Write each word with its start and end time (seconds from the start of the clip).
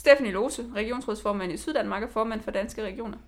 Stephanie 0.00 0.32
Lose, 0.32 0.64
regionsrådsformand 0.74 1.52
i 1.52 1.56
Syddanmark 1.56 2.02
og 2.02 2.10
formand 2.10 2.40
for 2.40 2.50
Danske 2.50 2.84
Regioner. 2.84 3.18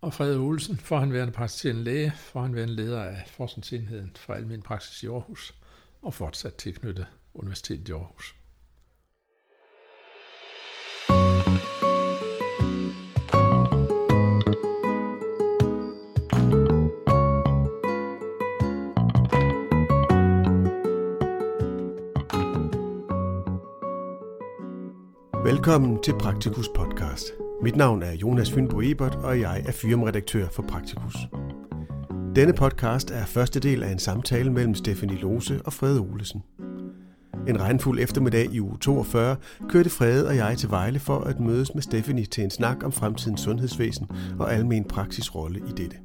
Og 0.00 0.14
Frede 0.14 0.38
Olsen, 0.38 0.76
forhenværende 0.76 1.32
praktiserende 1.32 1.84
læge, 1.84 2.12
forhenværende 2.16 2.74
leder 2.74 3.02
af 3.02 3.24
forskningsenheden 3.26 4.12
for 4.16 4.34
almen 4.34 4.62
praksis 4.62 5.02
i 5.02 5.06
Aarhus 5.06 5.54
og 6.02 6.14
fortsat 6.14 6.54
tilknyttet 6.54 7.06
Universitetet 7.34 7.88
i 7.88 7.92
Aarhus. 7.92 8.35
Velkommen 25.46 26.02
til 26.02 26.14
Praktikus 26.18 26.68
podcast. 26.74 27.32
Mit 27.62 27.76
navn 27.76 28.02
er 28.02 28.12
Jonas 28.12 28.50
Fynbo 28.50 28.80
Ebert, 28.80 29.14
og 29.14 29.40
jeg 29.40 29.62
er 29.66 29.72
firmaredaktør 29.72 30.48
for 30.48 30.62
Praktikus. 30.62 31.16
Denne 32.36 32.52
podcast 32.52 33.10
er 33.10 33.24
første 33.24 33.60
del 33.60 33.82
af 33.82 33.90
en 33.90 33.98
samtale 33.98 34.52
mellem 34.52 34.74
Stefanie 34.74 35.18
Lose 35.18 35.60
og 35.64 35.72
Frede 35.72 36.00
Olesen. 36.00 36.42
En 37.48 37.60
regnfuld 37.60 38.00
eftermiddag 38.00 38.48
i 38.52 38.60
uge 38.60 38.78
42 38.78 39.36
kørte 39.68 39.90
Frede 39.90 40.28
og 40.28 40.36
jeg 40.36 40.58
til 40.58 40.70
Vejle 40.70 40.98
for 40.98 41.18
at 41.18 41.40
mødes 41.40 41.74
med 41.74 41.82
Stephanie 41.82 42.24
til 42.24 42.44
en 42.44 42.50
snak 42.50 42.84
om 42.84 42.92
fremtidens 42.92 43.40
sundhedsvæsen 43.40 44.06
og 44.38 44.54
almen 44.54 44.84
praksisrolle 44.84 45.58
i 45.58 45.72
dette. 45.82 45.96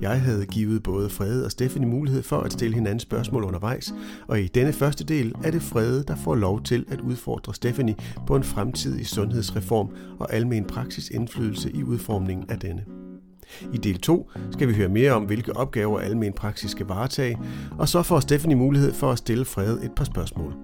Jeg 0.00 0.20
havde 0.20 0.46
givet 0.46 0.82
både 0.82 1.10
Frede 1.10 1.44
og 1.44 1.50
Stephanie 1.50 1.88
mulighed 1.88 2.22
for 2.22 2.36
at 2.36 2.52
stille 2.52 2.74
hinanden 2.74 3.00
spørgsmål 3.00 3.44
undervejs, 3.44 3.94
og 4.28 4.40
i 4.40 4.46
denne 4.46 4.72
første 4.72 5.04
del 5.04 5.34
er 5.44 5.50
det 5.50 5.62
Frede, 5.62 6.04
der 6.08 6.16
får 6.16 6.34
lov 6.34 6.62
til 6.62 6.84
at 6.88 7.00
udfordre 7.00 7.54
Stephanie 7.54 7.96
på 8.26 8.36
en 8.36 8.44
fremtidig 8.44 9.06
sundhedsreform 9.06 9.88
og 10.18 10.32
almen 10.32 10.64
praksis 10.64 11.08
indflydelse 11.08 11.70
i 11.70 11.82
udformningen 11.82 12.50
af 12.50 12.58
denne. 12.58 12.84
I 13.72 13.76
del 13.76 13.98
2 13.98 14.30
skal 14.50 14.68
vi 14.68 14.74
høre 14.74 14.88
mere 14.88 15.12
om, 15.12 15.24
hvilke 15.24 15.56
opgaver 15.56 16.00
almen 16.00 16.32
praksis 16.32 16.70
skal 16.70 16.86
varetage, 16.86 17.38
og 17.78 17.88
så 17.88 18.02
får 18.02 18.20
Stephanie 18.20 18.56
mulighed 18.56 18.92
for 18.92 19.12
at 19.12 19.18
stille 19.18 19.44
Frede 19.44 19.84
et 19.84 19.92
par 19.96 20.04
spørgsmål. 20.04 20.54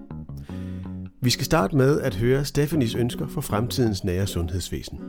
Vi 1.21 1.29
skal 1.29 1.45
starte 1.45 1.75
med 1.75 2.01
at 2.01 2.15
høre 2.15 2.45
Stephanies 2.45 2.95
ønsker 2.95 3.27
for 3.27 3.41
fremtidens 3.41 4.03
nære 4.03 4.27
sundhedsvæsen. 4.27 4.99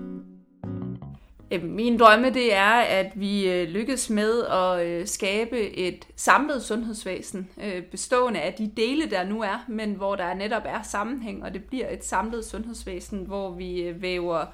Øhm, 1.50 1.64
min 1.64 1.98
drømme 1.98 2.30
det 2.30 2.54
er, 2.54 2.72
at 2.80 3.12
vi 3.14 3.50
øh, 3.50 3.68
lykkes 3.68 4.10
med 4.10 4.42
at 4.46 4.86
øh, 4.86 5.06
skabe 5.06 5.76
et 5.76 6.06
samlet 6.16 6.62
sundhedsvæsen, 6.62 7.50
øh, 7.62 7.82
bestående 7.82 8.40
af 8.40 8.54
de 8.54 8.72
dele, 8.76 9.10
der 9.10 9.24
nu 9.24 9.42
er, 9.42 9.64
men 9.68 9.94
hvor 9.94 10.16
der 10.16 10.34
netop 10.34 10.62
er 10.64 10.82
sammenhæng, 10.82 11.44
og 11.44 11.54
det 11.54 11.64
bliver 11.64 11.90
et 11.90 12.04
samlet 12.04 12.44
sundhedsvæsen, 12.44 13.26
hvor 13.26 13.50
vi 13.50 13.94
væver 13.96 14.44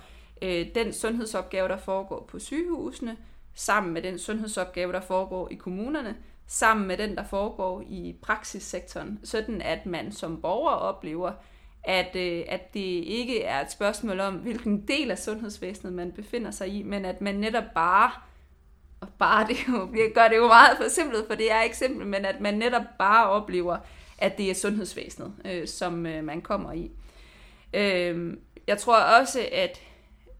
den 0.74 0.92
sundhedsopgave, 0.92 1.68
der 1.68 1.76
foregår 1.76 2.28
på 2.30 2.38
sygehusene, 2.38 3.16
sammen 3.54 3.92
med 3.92 4.02
den 4.02 4.18
sundhedsopgave, 4.18 4.92
der 4.92 5.00
foregår 5.00 5.48
i 5.50 5.54
kommunerne, 5.54 6.16
sammen 6.46 6.86
med 6.86 6.96
den, 6.96 7.16
der 7.16 7.24
foregår 7.24 7.82
i 7.88 8.16
praksissektoren, 8.22 9.20
sådan 9.24 9.62
at 9.62 9.86
man 9.86 10.12
som 10.12 10.40
borger 10.40 10.70
oplever, 10.70 11.32
at, 11.84 12.16
øh, 12.16 12.44
at 12.48 12.74
det 12.74 13.04
ikke 13.04 13.42
er 13.42 13.60
et 13.60 13.72
spørgsmål 13.72 14.20
om, 14.20 14.34
hvilken 14.34 14.88
del 14.88 15.10
af 15.10 15.18
sundhedsvæsenet 15.18 15.92
man 15.92 16.12
befinder 16.12 16.50
sig 16.50 16.68
i, 16.68 16.82
men 16.82 17.04
at 17.04 17.20
man 17.20 17.34
netop 17.34 17.64
bare, 17.74 18.10
og 19.00 19.08
bare 19.18 19.46
det 19.48 19.56
jo, 19.68 19.88
gør 20.14 20.28
det 20.28 20.36
jo 20.36 20.46
meget 20.46 20.76
for 20.76 20.88
simpelt, 20.88 21.26
for 21.26 21.34
det 21.34 21.52
er 21.52 21.62
ikke 21.62 21.76
simpelt, 21.76 22.08
men 22.08 22.24
at 22.24 22.40
man 22.40 22.54
netop 22.54 22.84
bare 22.98 23.28
oplever, 23.28 23.76
at 24.18 24.38
det 24.38 24.50
er 24.50 24.54
sundhedsvæsenet, 24.54 25.32
øh, 25.44 25.68
som 25.68 26.06
øh, 26.06 26.24
man 26.24 26.40
kommer 26.40 26.72
i. 26.72 26.90
Øh, 27.74 28.36
jeg 28.66 28.78
tror 28.78 29.00
også, 29.00 29.48
at 29.52 29.80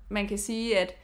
man 0.08 0.28
kan 0.28 0.38
sige, 0.38 0.78
at 0.78 0.94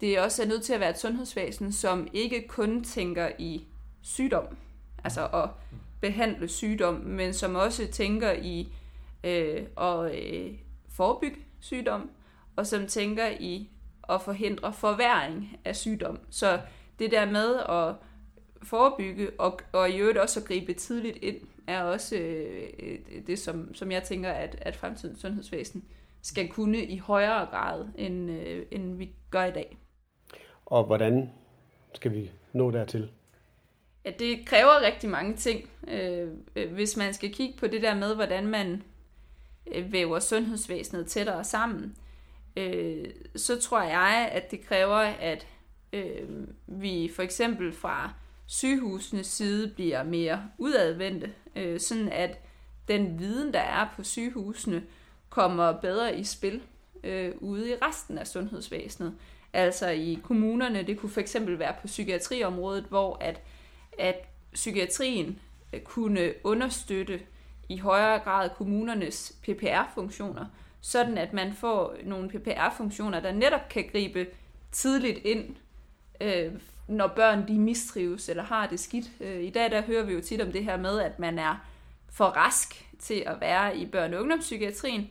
det 0.00 0.20
også 0.20 0.42
er 0.42 0.46
nødt 0.46 0.62
til 0.62 0.72
at 0.72 0.80
være 0.80 0.90
et 0.90 0.98
sundhedsvæsen, 0.98 1.72
som 1.72 2.08
ikke 2.12 2.48
kun 2.48 2.84
tænker 2.84 3.28
i 3.38 3.64
sygdom, 4.02 4.56
altså 5.04 5.26
at 5.26 5.48
behandle 6.00 6.48
sygdom, 6.48 6.94
men 6.94 7.34
som 7.34 7.54
også 7.54 7.86
tænker 7.86 8.32
i 8.32 8.68
øh, 9.24 9.62
og 9.76 10.18
øh, 10.18 10.52
forebygge 10.88 11.36
sygdom, 11.60 12.10
og 12.56 12.66
som 12.66 12.86
tænker 12.86 13.28
i 13.40 13.70
at 14.08 14.22
forhindre 14.22 14.72
forværing 14.72 15.58
af 15.64 15.76
sygdom. 15.76 16.20
Så 16.30 16.60
det 16.98 17.10
der 17.10 17.30
med 17.30 17.56
at 17.56 17.94
forebygge 18.62 19.30
og, 19.38 19.60
og 19.72 19.90
i 19.90 19.96
øvrigt 19.96 20.18
også 20.18 20.40
at 20.40 20.46
gribe 20.46 20.72
tidligt 20.72 21.16
ind, 21.16 21.36
er 21.66 21.82
også 21.82 22.16
øh, 22.16 22.98
det, 23.26 23.38
som, 23.38 23.74
som 23.74 23.92
jeg 23.92 24.02
tænker, 24.02 24.30
at, 24.30 24.56
at 24.60 24.76
fremtidens 24.76 25.20
sundhedsvæsen 25.20 25.84
skal 26.22 26.48
kunne 26.48 26.84
i 26.84 26.98
højere 26.98 27.46
grad, 27.46 27.86
end, 27.98 28.30
øh, 28.30 28.66
end 28.70 28.96
vi 28.96 29.10
gør 29.30 29.44
i 29.44 29.50
dag. 29.50 29.76
Og 30.66 30.84
hvordan 30.84 31.30
skal 31.94 32.12
vi 32.12 32.30
nå 32.52 32.70
dertil? 32.70 33.10
Ja, 34.04 34.10
det 34.18 34.46
kræver 34.46 34.86
rigtig 34.86 35.10
mange 35.10 35.36
ting. 35.36 35.70
Øh, 35.88 36.28
øh 36.56 36.72
hvis 36.72 36.96
man 36.96 37.14
skal 37.14 37.32
kigge 37.32 37.58
på 37.58 37.66
det 37.66 37.82
der 37.82 37.94
med, 37.94 38.14
hvordan 38.14 38.46
man 38.46 38.82
Øh, 39.74 39.92
væver 39.92 40.18
sundhedsvæsenet 40.18 41.06
tættere 41.06 41.44
sammen, 41.44 41.96
øh, 42.56 43.04
så 43.36 43.60
tror 43.60 43.82
jeg, 43.82 44.30
at 44.32 44.50
det 44.50 44.66
kræver, 44.66 44.96
at 44.96 45.46
øh, 45.92 46.28
vi 46.66 47.10
for 47.16 47.22
eksempel 47.22 47.72
fra 47.72 48.12
sygehusenes 48.46 49.26
side 49.26 49.68
bliver 49.68 50.02
mere 50.02 50.42
udadvendte, 50.58 51.32
øh, 51.56 51.80
sådan 51.80 52.08
at 52.08 52.38
den 52.88 53.18
viden, 53.18 53.52
der 53.52 53.60
er 53.60 53.88
på 53.96 54.02
sygehusene, 54.02 54.82
kommer 55.28 55.72
bedre 55.72 56.18
i 56.18 56.24
spil 56.24 56.62
øh, 57.04 57.32
ude 57.40 57.70
i 57.70 57.74
resten 57.74 58.18
af 58.18 58.26
sundhedsvæsenet. 58.26 59.14
Altså 59.52 59.88
i 59.88 60.18
kommunerne, 60.22 60.82
det 60.82 60.98
kunne 60.98 61.10
for 61.10 61.20
eksempel 61.20 61.58
være 61.58 61.74
på 61.80 61.86
psykiatriområdet, 61.86 62.84
hvor 62.84 63.16
at, 63.20 63.40
at 63.98 64.28
psykiatrien 64.52 65.38
øh, 65.72 65.80
kunne 65.80 66.32
understøtte 66.44 67.20
i 67.68 67.78
højere 67.78 68.18
grad 68.18 68.50
kommunernes 68.50 69.36
PPR-funktioner, 69.42 70.46
sådan 70.80 71.18
at 71.18 71.32
man 71.32 71.52
får 71.52 71.96
nogle 72.04 72.28
PPR-funktioner, 72.28 73.20
der 73.20 73.32
netop 73.32 73.68
kan 73.70 73.88
gribe 73.92 74.26
tidligt 74.72 75.18
ind, 75.18 75.56
øh, 76.20 76.52
når 76.88 77.06
børn 77.06 77.48
de 77.48 77.58
mistrives 77.58 78.28
eller 78.28 78.42
har 78.42 78.66
det 78.66 78.80
skidt. 78.80 79.10
Øh, 79.20 79.42
I 79.42 79.50
dag 79.50 79.70
der 79.70 79.82
hører 79.82 80.04
vi 80.04 80.12
jo 80.12 80.20
tit 80.20 80.40
om 80.40 80.52
det 80.52 80.64
her 80.64 80.76
med, 80.76 81.00
at 81.00 81.18
man 81.18 81.38
er 81.38 81.66
for 82.10 82.24
rask 82.24 82.86
til 82.98 83.22
at 83.26 83.40
være 83.40 83.76
i 83.76 83.84
børne- 83.84 84.14
og 84.14 84.20
ungdomspsykiatrien, 84.20 85.08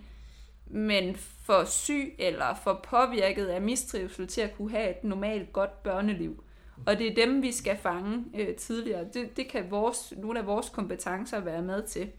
men 0.65 1.15
for 1.15 1.63
syg 1.63 2.15
eller 2.19 2.55
for 2.63 2.79
påvirket 2.83 3.45
af 3.45 3.61
mistrivsel 3.61 4.27
til 4.27 4.41
at 4.41 4.55
kunne 4.57 4.71
have 4.71 4.89
et 4.89 5.03
normalt 5.03 5.53
godt 5.53 5.83
børneliv. 5.83 6.43
Og 6.85 6.97
det 6.97 7.07
er 7.07 7.25
dem, 7.25 7.41
vi 7.41 7.51
skal 7.51 7.77
fange 7.77 8.25
øh, 8.35 8.55
tidligere. 8.55 9.05
Det, 9.13 9.37
det 9.37 9.47
kan 9.47 9.71
vores, 9.71 10.13
nogle 10.17 10.39
af 10.39 10.47
vores 10.47 10.69
kompetencer 10.69 11.39
være 11.39 11.61
med 11.61 11.83
til 11.83 12.11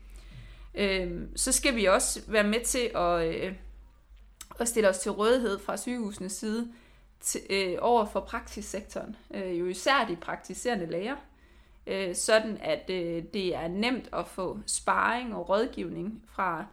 øh, 0.77 1.23
så 1.37 1.53
skal 1.53 1.77
vi 1.77 1.85
også 1.85 2.21
være 2.27 2.45
med 2.45 2.65
til 2.65 2.91
at, 2.95 3.35
øh, 3.35 3.55
at 4.61 4.69
stille 4.69 4.89
os 4.89 4.99
til 4.99 5.11
rådighed 5.13 5.59
fra 5.59 5.77
sygehusenes 5.77 6.33
side 6.33 6.73
til, 7.21 7.41
øh, 7.51 7.77
over 7.81 8.05
for 8.05 8.21
praksissektoren, 8.21 9.17
øh, 9.35 9.59
jo 9.59 9.67
især 9.67 10.07
de 10.09 10.17
praktiserende 10.17 10.87
læger, 10.87 11.17
øh, 11.87 12.15
sådan 12.15 12.59
at 12.61 12.91
øh, 12.91 13.23
det 13.35 13.55
er 13.55 13.69
nemt 13.69 14.09
at 14.13 14.27
få 14.27 14.59
sparring 14.67 15.35
og 15.35 15.49
rådgivning 15.49 16.23
fra, 16.27 16.67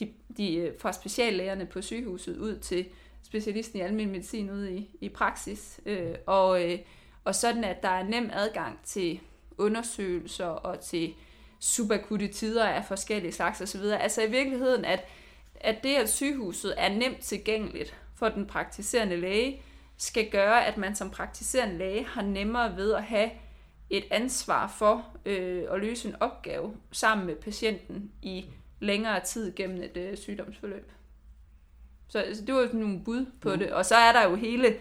de, 0.00 0.12
de, 0.36 0.54
øh, 0.54 0.78
fra 0.78 0.92
speciallægerne 0.92 1.66
på 1.66 1.82
sygehuset 1.82 2.36
ud 2.36 2.58
til 2.58 2.86
specialisten 3.22 3.78
i 3.78 3.82
almindelig 3.82 4.12
medicin 4.12 4.50
ude 4.50 4.74
i, 4.74 4.96
i 5.00 5.08
praksis, 5.08 5.80
øh, 5.86 6.14
og, 6.26 6.70
øh, 6.70 6.78
og 7.24 7.34
sådan 7.34 7.64
at 7.64 7.82
der 7.82 7.88
er 7.88 8.02
nem 8.02 8.30
adgang 8.32 8.78
til 8.84 9.20
undersøgelser 9.58 10.46
og 10.46 10.80
til 10.80 11.14
subakutte 11.60 12.28
tider 12.28 12.66
af 12.66 12.84
forskellige 12.84 13.32
slags 13.32 13.60
osv. 13.60 13.80
Altså 13.80 14.22
i 14.22 14.30
virkeligheden, 14.30 14.84
at, 14.84 15.04
at 15.54 15.82
det, 15.82 15.94
at 15.94 16.08
sygehuset 16.08 16.74
er 16.76 16.88
nemt 16.88 17.20
tilgængeligt 17.20 17.96
for 18.14 18.28
den 18.28 18.46
praktiserende 18.46 19.16
læge, 19.16 19.62
skal 19.96 20.30
gøre, 20.30 20.66
at 20.66 20.76
man 20.76 20.94
som 20.94 21.10
praktiserende 21.10 21.78
læge 21.78 22.04
har 22.04 22.22
nemmere 22.22 22.76
ved 22.76 22.94
at 22.94 23.02
have 23.02 23.30
et 23.90 24.04
ansvar 24.10 24.74
for 24.78 25.06
øh, 25.26 25.64
at 25.70 25.80
løse 25.80 26.08
en 26.08 26.14
opgave 26.20 26.76
sammen 26.92 27.26
med 27.26 27.36
patienten 27.36 28.12
i 28.22 28.46
længere 28.80 29.20
tid 29.20 29.54
gennem 29.54 29.82
et 29.82 29.96
øh, 29.96 30.16
sygdomsforløb. 30.16 30.92
Så 32.08 32.18
altså, 32.18 32.44
det 32.44 32.54
var 32.54 32.60
jo 32.60 32.68
nogle 32.72 33.00
bud 33.04 33.26
på 33.40 33.52
mm. 33.52 33.58
det. 33.58 33.70
Og 33.72 33.86
så 33.86 33.94
er 33.94 34.12
der 34.12 34.28
jo 34.28 34.34
hele 34.34 34.76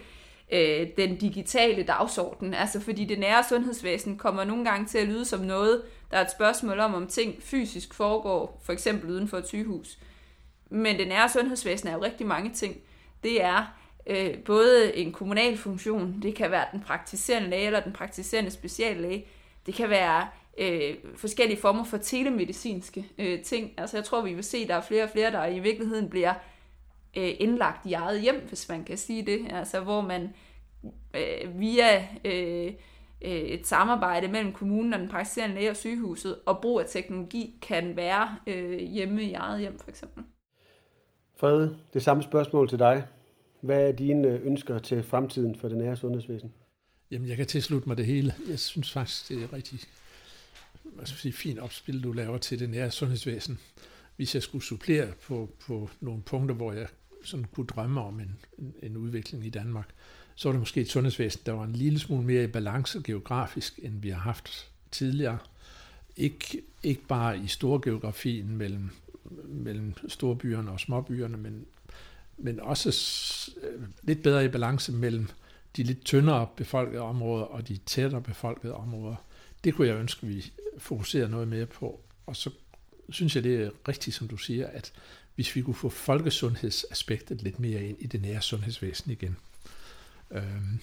øh, 0.52 0.88
den 0.98 1.18
digitale 1.18 1.84
dagsorden. 1.84 2.54
Altså 2.54 2.80
fordi 2.80 3.06
det 3.06 3.20
nære 3.20 3.44
sundhedsvæsen 3.50 4.18
kommer 4.18 4.44
nogle 4.44 4.66
gange 4.66 4.88
til 4.88 4.98
at 4.98 5.08
lyde 5.08 5.26
som 5.26 5.40
noget, 5.40 5.82
der 6.12 6.18
er 6.18 6.22
et 6.22 6.32
spørgsmål 6.32 6.80
om, 6.80 6.94
om 6.94 7.08
ting 7.08 7.44
fysisk 7.44 7.94
foregår, 7.94 8.62
for 8.64 8.74
eksempel 8.74 9.10
uden 9.10 9.28
for 9.28 9.38
et 9.38 9.48
sygehus. 9.48 9.98
Men 10.70 10.98
det 11.00 11.08
nære 11.08 11.30
sundhedsvæsen 11.30 11.88
er 11.88 11.94
jo 11.94 12.04
rigtig 12.04 12.28
mange 12.28 12.54
ting. 12.54 12.78
Det 13.24 13.44
er 13.44 13.78
øh, 14.08 14.38
både 14.38 14.96
en 14.96 15.12
kommunal 15.12 15.58
funktion, 15.58 16.20
det 16.22 16.36
kan 16.36 16.52
være 16.52 16.66
den 16.72 16.82
praktiserende 16.82 17.50
læge 17.50 17.66
eller 17.66 17.80
den 17.80 17.94
praktiserende 17.94 18.52
speciallæge, 18.52 19.26
det 19.66 19.74
kan 19.74 19.90
være 19.90 20.28
øh, 20.58 20.96
forskellige 21.16 21.62
former 21.62 21.84
for 21.84 21.98
telemedicinske 21.98 23.06
øh, 23.18 23.42
ting. 23.42 23.72
Altså 23.78 23.98
jeg 23.98 24.06
tror, 24.06 24.22
vi 24.22 24.34
vil 24.34 24.44
se, 24.44 24.58
at 24.58 24.68
der 24.68 24.76
er 24.76 24.82
flere 24.82 25.04
og 25.04 25.10
flere, 25.10 25.32
der 25.32 25.46
i 25.46 25.60
virkeligheden 25.60 26.10
bliver 26.10 26.34
øh, 27.18 27.34
indlagt 27.40 27.86
i 27.86 27.94
eget 27.94 28.22
hjem, 28.22 28.46
hvis 28.48 28.70
man 28.70 28.84
kan 28.84 28.98
sige 28.98 29.26
det. 29.26 29.48
Altså 29.50 29.80
hvor 29.80 30.02
man 30.02 30.34
øh, 31.14 31.60
via 31.60 32.08
øh, 32.26 32.74
øh, 33.22 33.32
et 33.32 33.68
samarbejde 33.68 34.28
mellem 34.28 34.54
kommunen 34.54 34.94
og 34.94 35.00
den 35.00 35.10
praktiserende 35.10 35.56
læge 35.56 35.70
og 35.70 35.76
sygehuset, 35.76 36.36
og 36.46 36.60
brug 36.62 36.80
af 36.80 36.86
teknologi 36.90 37.60
kan 37.62 37.96
være 37.96 38.36
øh, 38.48 38.80
hjemme 38.80 39.24
i 39.24 39.34
eget 39.34 39.60
hjem 39.60 39.80
for 39.80 39.90
eksempel. 39.90 40.24
Frede, 41.40 41.78
det 41.94 42.04
samme 42.04 42.24
spørgsmål 42.24 42.70
til 42.70 42.80
dig. 42.80 43.04
Hvad 43.62 43.88
er 43.88 43.92
dine 43.92 44.28
ønsker 44.28 44.80
til 44.80 45.04
fremtiden 45.04 45.56
for 45.56 45.68
det 45.68 45.78
nære 45.78 45.96
sundhedsvæsen? 45.96 46.54
Jamen, 47.12 47.28
jeg 47.28 47.38
kan 47.38 47.46
tilslutte 47.46 47.88
mig 47.90 47.98
det 47.98 48.06
hele. 48.06 48.34
Jeg 48.50 48.60
synes 48.60 48.92
faktisk, 48.92 49.30
det 49.30 49.44
er 49.44 49.54
rigtig 49.54 49.80
hvad 50.84 51.06
skal 51.06 51.20
sige, 51.20 51.34
fint 51.34 51.60
opspil, 51.60 52.04
du 52.04 52.12
laver 52.12 52.38
til 52.38 52.60
det 52.60 52.70
nære 52.70 52.92
sundhedsvæsen. 52.92 53.60
Hvis 54.16 54.36
jeg 54.36 54.44
skulle 54.44 54.64
supplere 54.64 55.08
på, 55.28 55.50
på 55.60 55.90
nogle 56.00 56.22
punkter, 56.22 56.56
hvor 56.56 56.74
jeg 56.74 56.88
sådan 57.24 57.46
kunne 57.46 57.68
drømme 57.68 58.02
om 58.02 58.20
en, 58.20 58.40
en, 58.60 58.74
en 58.84 58.98
udvikling 58.98 59.46
i 59.46 59.50
Danmark, 59.50 59.90
så 60.40 60.50
var 60.50 60.52
det 60.52 60.60
måske 60.60 60.82
et 60.82 60.90
sundhedsvæsen, 60.90 61.42
der 61.46 61.52
var 61.52 61.64
en 61.64 61.74
lille 61.74 62.00
smule 62.00 62.24
mere 62.24 62.44
i 62.44 62.48
balance 62.48 63.02
geografisk, 63.04 63.80
end 63.84 64.02
vi 64.02 64.10
har 64.10 64.20
haft 64.20 64.72
tidligere. 64.92 65.38
Ikke, 66.18 66.62
ikke 66.84 67.02
bare 67.08 67.40
i 67.40 67.48
storgeografien 67.48 68.58
mellem, 68.58 68.90
mellem 69.46 69.94
storbyerne 70.08 70.72
og 70.72 70.80
småbyerne, 70.80 71.38
men, 71.38 71.66
men 72.38 72.60
også 72.60 72.90
øh, 73.64 73.82
lidt 74.04 74.24
bedre 74.24 74.46
i 74.46 74.48
balance 74.48 74.92
mellem 74.92 75.28
de 75.78 75.84
lidt 75.84 76.06
tyndere 76.06 76.48
befolkede 76.58 77.02
områder 77.02 77.46
og 77.46 77.68
de 77.68 77.78
tættere 77.78 78.22
befolkede 78.22 78.74
områder. 78.74 79.16
Det 79.64 79.74
kunne 79.74 79.88
jeg 79.88 79.96
ønske, 79.96 80.28
at 80.28 80.30
vi 80.30 80.52
fokuserer 80.78 81.28
noget 81.28 81.48
mere 81.48 81.66
på. 81.66 82.00
Og 82.26 82.36
så 82.36 82.50
synes 83.10 83.36
jeg, 83.36 83.44
det 83.44 83.64
er 83.64 83.70
rigtigt, 83.88 84.16
som 84.16 84.28
du 84.28 84.38
siger, 84.38 84.68
at 84.68 84.94
hvis 85.36 85.56
vi 85.56 85.62
kunne 85.62 85.76
få 85.76 85.90
folkesundhedsaspektet 85.90 87.42
lidt 87.42 87.60
mere 87.60 87.84
ind 87.84 87.98
i 88.00 88.08
det 88.08 88.22
nære 88.22 88.42
sundhedsvæsen 88.42 89.12
igen. 89.12 89.38
Øhm, 90.32 90.80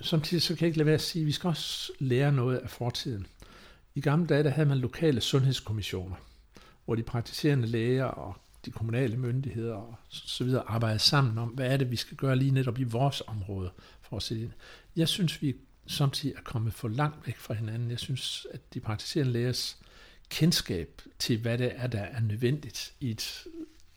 samtidig 0.00 0.42
så 0.42 0.54
kan 0.54 0.60
jeg 0.60 0.66
ikke 0.66 0.78
lade 0.78 0.86
være 0.86 0.94
at 0.94 1.00
sige, 1.00 1.22
at 1.22 1.26
vi 1.26 1.32
skal 1.32 1.48
også 1.48 1.92
lære 1.98 2.32
noget 2.32 2.56
af 2.56 2.70
fortiden. 2.70 3.26
I 3.94 4.00
gamle 4.00 4.26
dage 4.26 4.44
der 4.44 4.50
havde 4.50 4.68
man 4.68 4.78
lokale 4.78 5.20
sundhedskommissioner, 5.20 6.16
hvor 6.84 6.94
de 6.94 7.02
praktiserende 7.02 7.66
læger 7.66 8.04
og 8.04 8.36
de 8.64 8.70
kommunale 8.70 9.16
myndigheder 9.16 9.74
og 9.74 9.94
så 10.08 10.44
videre 10.44 10.62
arbejdede 10.66 10.98
sammen 10.98 11.38
om, 11.38 11.48
hvad 11.48 11.72
er 11.72 11.76
det, 11.76 11.90
vi 11.90 11.96
skal 11.96 12.16
gøre 12.16 12.36
lige 12.36 12.50
netop 12.50 12.78
i 12.78 12.82
vores 12.82 13.22
område 13.26 13.70
for 14.02 14.16
at 14.16 14.22
se 14.22 14.40
ind. 14.40 14.52
Jeg 14.96 15.08
synes, 15.08 15.42
vi 15.42 15.56
samtidig 15.86 16.36
er 16.36 16.42
kommet 16.42 16.74
for 16.74 16.88
langt 16.88 17.26
væk 17.26 17.36
fra 17.36 17.54
hinanden. 17.54 17.90
Jeg 17.90 17.98
synes, 17.98 18.46
at 18.50 18.74
de 18.74 18.80
praktiserende 18.80 19.32
lægers 19.32 19.78
kendskab 20.28 21.02
til, 21.18 21.38
hvad 21.38 21.58
det 21.58 21.72
er, 21.76 21.86
der 21.86 22.00
er 22.00 22.20
nødvendigt 22.20 22.94
i 23.00 23.10
et, 23.10 23.44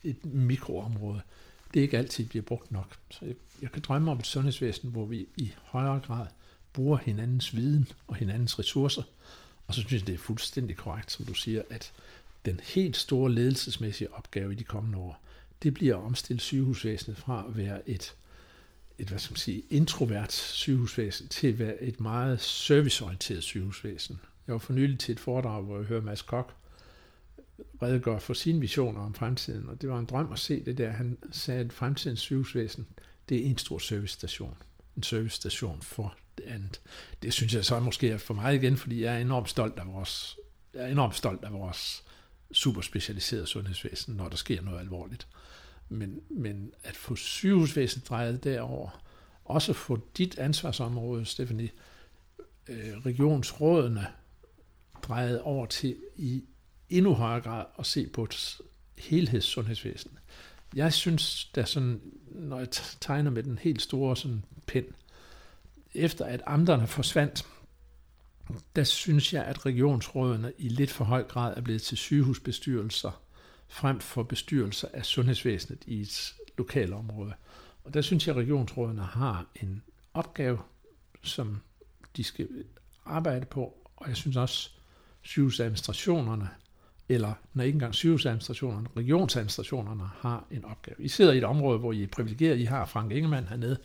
et 0.02 0.24
mikroområde, 0.24 1.20
det 1.74 1.80
ikke 1.80 1.98
altid 1.98 2.26
bliver 2.26 2.42
brugt 2.42 2.72
nok. 2.72 2.96
Så 3.10 3.24
jeg, 3.24 3.34
jeg 3.62 3.72
kan 3.72 3.82
drømme 3.82 4.10
om 4.10 4.18
et 4.18 4.26
sundhedsvæsen, 4.26 4.90
hvor 4.90 5.06
vi 5.06 5.26
i 5.36 5.52
højere 5.62 6.00
grad 6.00 6.26
bruger 6.72 6.98
hinandens 6.98 7.56
viden 7.56 7.88
og 8.06 8.16
hinandens 8.16 8.58
ressourcer. 8.58 9.02
Og 9.66 9.74
så 9.74 9.80
synes 9.80 9.92
jeg, 9.92 10.06
det 10.06 10.14
er 10.14 10.18
fuldstændig 10.18 10.76
korrekt, 10.76 11.12
som 11.12 11.24
du 11.24 11.34
siger, 11.34 11.62
at 11.70 11.92
den 12.44 12.60
helt 12.64 12.96
store 12.96 13.32
ledelsesmæssige 13.32 14.14
opgave 14.14 14.52
i 14.52 14.54
de 14.54 14.64
kommende 14.64 14.98
år, 14.98 15.20
det 15.62 15.74
bliver 15.74 15.96
at 15.96 16.02
omstille 16.02 16.40
sygehusvæsenet 16.40 17.18
fra 17.18 17.44
at 17.48 17.56
være 17.56 17.88
et, 17.88 18.14
et 18.98 19.08
hvad 19.08 19.18
skal 19.18 19.32
man 19.32 19.38
sige, 19.38 19.62
introvert 19.70 20.32
sygehusvæsen 20.32 21.28
til 21.28 21.48
at 21.48 21.58
være 21.58 21.82
et 21.82 22.00
meget 22.00 22.40
serviceorienteret 22.40 23.42
sygehusvæsen. 23.42 24.20
Jeg 24.46 24.52
var 24.52 24.58
for 24.58 24.72
nylig 24.72 24.98
til 24.98 25.12
et 25.12 25.20
foredrag, 25.20 25.62
hvor 25.62 25.76
jeg 25.76 25.86
hørte 25.86 26.06
Mads 26.06 26.22
Kok 26.22 26.59
redegør 27.82 28.18
for 28.18 28.34
sine 28.34 28.60
visioner 28.60 29.00
om 29.00 29.14
fremtiden, 29.14 29.68
og 29.68 29.82
det 29.82 29.88
var 29.88 29.98
en 29.98 30.06
drøm 30.06 30.32
at 30.32 30.38
se 30.38 30.64
det 30.64 30.78
der. 30.78 30.90
Han 30.90 31.18
sagde, 31.32 31.60
at 31.60 31.72
fremtidens 31.72 32.20
sygehusvæsen, 32.20 32.86
det 33.28 33.46
er 33.46 33.50
en 33.50 33.58
stor 33.58 33.78
servicestation. 33.78 34.56
En 34.96 35.02
servicestation 35.02 35.82
for 35.82 36.14
det 36.38 36.44
andet. 36.44 36.80
Det 37.22 37.32
synes 37.32 37.54
jeg 37.54 37.64
så 37.64 37.80
måske 37.80 38.10
er 38.10 38.18
for 38.18 38.34
mig 38.34 38.54
igen, 38.54 38.76
fordi 38.76 39.02
jeg 39.02 39.14
er 39.14 39.18
enormt 39.18 39.50
stolt 39.50 39.78
af 39.78 39.86
vores, 39.86 40.36
jeg 40.74 40.82
er 40.82 40.86
enormt 40.86 41.16
stolt 41.16 41.44
af 41.44 41.52
vores 41.52 42.04
super 42.52 42.80
specialiserede 42.80 43.46
sundhedsvæsen, 43.46 44.14
når 44.14 44.28
der 44.28 44.36
sker 44.36 44.62
noget 44.62 44.78
alvorligt. 44.78 45.28
Men, 45.88 46.20
men 46.30 46.72
at 46.82 46.96
få 46.96 47.16
sygehusvæsenet 47.16 48.08
drejet 48.08 48.44
derover, 48.44 49.02
også 49.44 49.72
få 49.72 49.98
dit 50.16 50.38
ansvarsområde, 50.38 51.24
Stephanie, 51.24 51.70
øh, 52.68 52.98
regionsrådene 53.06 54.06
drejet 55.02 55.40
over 55.40 55.66
til 55.66 55.96
i 56.16 56.44
endnu 56.90 57.14
højere 57.14 57.40
grad 57.40 57.64
at 57.78 57.86
se 57.86 58.06
på 58.06 58.24
et 58.24 58.60
helhedssundhedsvæsen. 58.98 60.10
Jeg 60.74 60.92
synes, 60.92 61.44
der 61.54 61.64
sådan, 61.64 62.00
når 62.30 62.58
jeg 62.58 62.68
tegner 63.00 63.30
med 63.30 63.42
den 63.42 63.58
helt 63.58 63.82
store 63.82 64.16
sådan 64.16 64.44
pind, 64.66 64.86
efter 65.94 66.24
at 66.24 66.42
amterne 66.46 66.86
forsvandt, 66.86 67.46
der 68.76 68.84
synes 68.84 69.32
jeg, 69.32 69.44
at 69.44 69.66
regionsrådene 69.66 70.52
i 70.58 70.68
lidt 70.68 70.90
for 70.90 71.04
høj 71.04 71.22
grad 71.22 71.56
er 71.56 71.60
blevet 71.60 71.82
til 71.82 71.98
sygehusbestyrelser, 71.98 73.22
frem 73.68 74.00
for 74.00 74.22
bestyrelser 74.22 74.88
af 74.92 75.04
sundhedsvæsenet 75.04 75.84
i 75.86 76.00
et 76.00 76.34
lokalområde. 76.58 77.32
Og 77.84 77.94
der 77.94 78.00
synes 78.00 78.26
jeg, 78.26 78.36
at 78.36 78.42
regionsrådene 78.42 79.02
har 79.02 79.46
en 79.62 79.82
opgave, 80.14 80.58
som 81.22 81.60
de 82.16 82.24
skal 82.24 82.48
arbejde 83.04 83.46
på, 83.46 83.88
og 83.96 84.08
jeg 84.08 84.16
synes 84.16 84.36
også, 84.36 84.70
sygehusadministrationerne, 85.22 86.48
eller 87.10 87.32
når 87.54 87.64
ikke 87.64 87.76
engang 87.76 87.94
sygehusadministrationerne, 87.94 88.88
regionsadministrationerne 88.96 90.02
har 90.18 90.44
en 90.50 90.64
opgave. 90.64 90.96
I 90.98 91.08
sidder 91.08 91.32
i 91.32 91.38
et 91.38 91.44
område, 91.44 91.78
hvor 91.78 91.92
I 91.92 92.02
er 92.02 92.06
privilegeret, 92.06 92.58
I 92.58 92.64
har 92.64 92.86
Frank 92.86 93.12
Ingemann 93.12 93.46
hernede, 93.46 93.78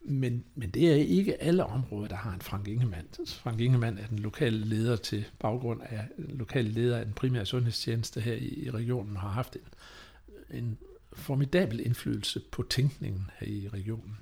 men, 0.00 0.44
men 0.54 0.70
det 0.70 0.90
er 0.90 0.94
ikke 0.94 1.42
alle 1.42 1.66
områder, 1.66 2.08
der 2.08 2.16
har 2.16 2.32
en 2.32 2.40
Frank 2.40 2.68
Ingemann. 2.68 3.06
Frank 3.26 3.60
Ingemann 3.60 3.98
er 3.98 4.06
den 4.06 4.18
lokale 4.18 4.64
leder 4.64 4.96
til 4.96 5.24
baggrund 5.38 5.80
af 5.84 6.08
lokale 6.18 6.68
leder 6.68 6.98
af 6.98 7.04
den 7.04 7.14
primære 7.14 7.46
sundhedstjeneste 7.46 8.20
her 8.20 8.34
i, 8.34 8.64
i 8.66 8.70
regionen, 8.70 9.16
har 9.16 9.28
haft 9.28 9.56
en, 9.56 10.58
en 10.58 10.78
formidabel 11.12 11.86
indflydelse 11.86 12.40
på 12.40 12.62
tænkningen 12.70 13.30
her 13.38 13.46
i 13.46 13.68
regionen. 13.68 14.18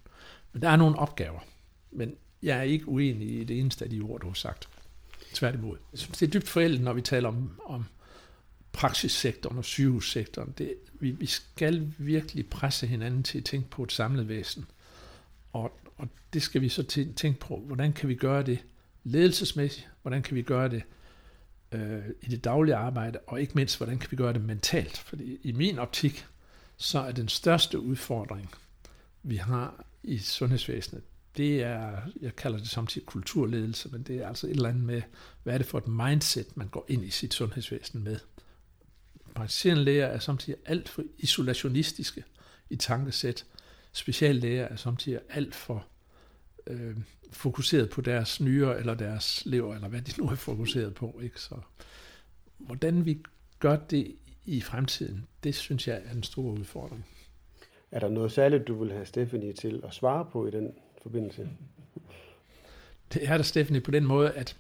Men 0.52 0.62
der 0.62 0.68
er 0.68 0.76
nogle 0.76 0.98
opgaver, 0.98 1.40
men 1.90 2.14
jeg 2.42 2.58
er 2.58 2.62
ikke 2.62 2.88
uenig 2.88 3.40
i 3.40 3.44
det 3.44 3.58
eneste 3.58 3.84
af 3.84 3.90
de 3.90 4.00
ord, 4.00 4.20
du 4.20 4.26
har 4.26 4.34
sagt. 4.34 4.68
Tværtimod. 5.32 5.76
Jeg 5.92 5.98
synes, 5.98 6.18
det 6.18 6.26
er 6.26 6.30
dybt 6.30 6.48
forældet, 6.48 6.80
når 6.80 6.92
vi 6.92 7.00
taler 7.00 7.28
om, 7.28 7.50
om 7.64 7.84
praksissektoren 8.76 9.58
og 9.58 9.64
sygehussektoren. 9.64 10.54
Det, 10.58 10.74
vi, 11.00 11.10
vi 11.10 11.26
skal 11.26 11.92
virkelig 11.98 12.46
presse 12.46 12.86
hinanden 12.86 13.22
til 13.22 13.38
at 13.38 13.44
tænke 13.44 13.70
på 13.70 13.82
et 13.82 13.92
samlet 13.92 14.28
væsen. 14.28 14.64
Og, 15.52 15.80
og 15.96 16.08
det 16.32 16.42
skal 16.42 16.60
vi 16.60 16.68
så 16.68 16.82
tænke 17.16 17.40
på, 17.40 17.56
hvordan 17.66 17.92
kan 17.92 18.08
vi 18.08 18.14
gøre 18.14 18.42
det 18.42 18.58
ledelsesmæssigt, 19.04 19.88
hvordan 20.02 20.22
kan 20.22 20.34
vi 20.34 20.42
gøre 20.42 20.68
det 20.68 20.82
øh, 21.72 22.02
i 22.22 22.26
det 22.26 22.44
daglige 22.44 22.74
arbejde, 22.74 23.18
og 23.26 23.40
ikke 23.40 23.52
mindst, 23.54 23.76
hvordan 23.76 23.98
kan 23.98 24.10
vi 24.10 24.16
gøre 24.16 24.32
det 24.32 24.44
mentalt. 24.44 24.98
Fordi 24.98 25.38
i 25.42 25.52
min 25.52 25.78
optik, 25.78 26.26
så 26.76 26.98
er 26.98 27.12
den 27.12 27.28
største 27.28 27.80
udfordring, 27.80 28.50
vi 29.22 29.36
har 29.36 29.84
i 30.02 30.18
sundhedsvæsenet, 30.18 31.02
det 31.36 31.62
er, 31.62 31.96
jeg 32.20 32.36
kalder 32.36 32.58
det 32.58 32.68
samtidig 32.68 33.06
kulturledelse, 33.06 33.88
men 33.88 34.02
det 34.02 34.16
er 34.16 34.28
altså 34.28 34.46
et 34.46 34.50
eller 34.50 34.68
andet 34.68 34.84
med, 34.84 35.02
hvad 35.42 35.54
er 35.54 35.58
det 35.58 35.66
for 35.66 35.78
et 35.78 35.88
mindset, 35.88 36.56
man 36.56 36.68
går 36.68 36.84
ind 36.88 37.04
i 37.04 37.10
sit 37.10 37.34
sundhedsvæsen 37.34 38.04
med. 38.04 38.18
Praktiserende 39.36 39.84
læger 39.84 40.06
er 40.06 40.18
samtidig 40.18 40.58
alt 40.64 40.88
for 40.88 41.02
isolationistiske 41.18 42.24
i 42.70 42.76
tankesæt. 42.76 43.46
Speciallæger 43.92 44.64
er 44.64 44.76
samtidig 44.76 45.20
alt 45.28 45.54
for 45.54 45.86
øh, 46.66 46.96
fokuseret 47.30 47.90
på 47.90 48.00
deres 48.00 48.40
nyre 48.40 48.78
eller 48.78 48.94
deres 48.94 49.42
lever, 49.46 49.74
eller 49.74 49.88
hvad 49.88 50.02
de 50.02 50.20
nu 50.22 50.28
er 50.28 50.34
fokuseret 50.34 50.94
på. 50.94 51.20
Ikke? 51.22 51.40
Så 51.40 51.54
hvordan 52.58 53.04
vi 53.04 53.22
gør 53.58 53.76
det 53.76 54.16
i 54.44 54.60
fremtiden, 54.60 55.26
det 55.44 55.54
synes 55.54 55.88
jeg 55.88 56.02
er 56.04 56.12
en 56.12 56.22
stor 56.22 56.50
udfordring. 56.50 57.06
Er 57.90 58.00
der 58.00 58.08
noget 58.08 58.32
særligt, 58.32 58.68
du 58.68 58.74
vil 58.84 58.92
have 58.92 59.06
Stephanie 59.06 59.52
til 59.52 59.80
at 59.84 59.94
svare 59.94 60.24
på 60.32 60.46
i 60.46 60.50
den 60.50 60.74
forbindelse? 61.02 61.48
Det 63.12 63.28
er 63.28 63.36
der, 63.36 63.44
Stephanie, 63.44 63.80
på 63.80 63.90
den 63.90 64.04
måde, 64.04 64.32
at 64.32 64.56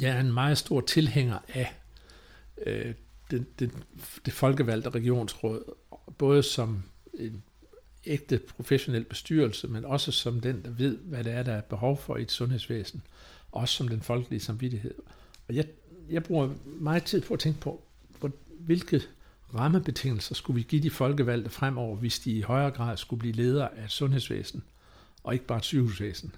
jeg 0.00 0.16
er 0.16 0.20
en 0.20 0.32
meget 0.32 0.58
stor 0.58 0.80
tilhænger 0.80 1.38
af 1.48 1.74
øh, 2.66 2.94
det, 3.30 3.58
det, 3.58 3.70
det 4.24 4.32
folkevalgte 4.32 4.90
regionsråd, 4.90 5.74
både 6.18 6.42
som 6.42 6.82
en 7.14 7.42
ægte 8.06 8.40
professionel 8.56 9.04
bestyrelse, 9.04 9.68
men 9.68 9.84
også 9.84 10.12
som 10.12 10.40
den, 10.40 10.64
der 10.64 10.70
ved, 10.70 10.98
hvad 10.98 11.24
det 11.24 11.32
er, 11.32 11.42
der 11.42 11.52
er 11.52 11.60
behov 11.60 11.96
for 11.96 12.16
i 12.16 12.22
et 12.22 12.30
sundhedsvæsen, 12.30 13.02
også 13.52 13.74
som 13.74 13.88
den 13.88 14.02
folkelige 14.02 14.40
samvittighed. 14.40 14.94
Og 15.48 15.54
jeg, 15.54 15.66
jeg 16.10 16.22
bruger 16.22 16.54
meget 16.64 17.04
tid 17.04 17.20
på 17.20 17.34
at 17.34 17.40
tænke 17.40 17.60
på, 17.60 17.82
hvor, 18.18 18.30
hvilke 18.58 19.02
rammebetingelser 19.54 20.34
skulle 20.34 20.54
vi 20.56 20.62
give 20.62 20.82
de 20.82 20.90
folkevalgte 20.90 21.50
fremover, 21.50 21.96
hvis 21.96 22.18
de 22.18 22.32
i 22.32 22.40
højere 22.40 22.70
grad 22.70 22.96
skulle 22.96 23.20
blive 23.20 23.34
ledere 23.34 23.78
af 23.78 23.90
sundhedsvæsen, 23.90 24.62
og 25.24 25.32
ikke 25.32 25.46
bare 25.46 25.58
et 25.58 25.64
sygehusvæsen. 25.64 26.34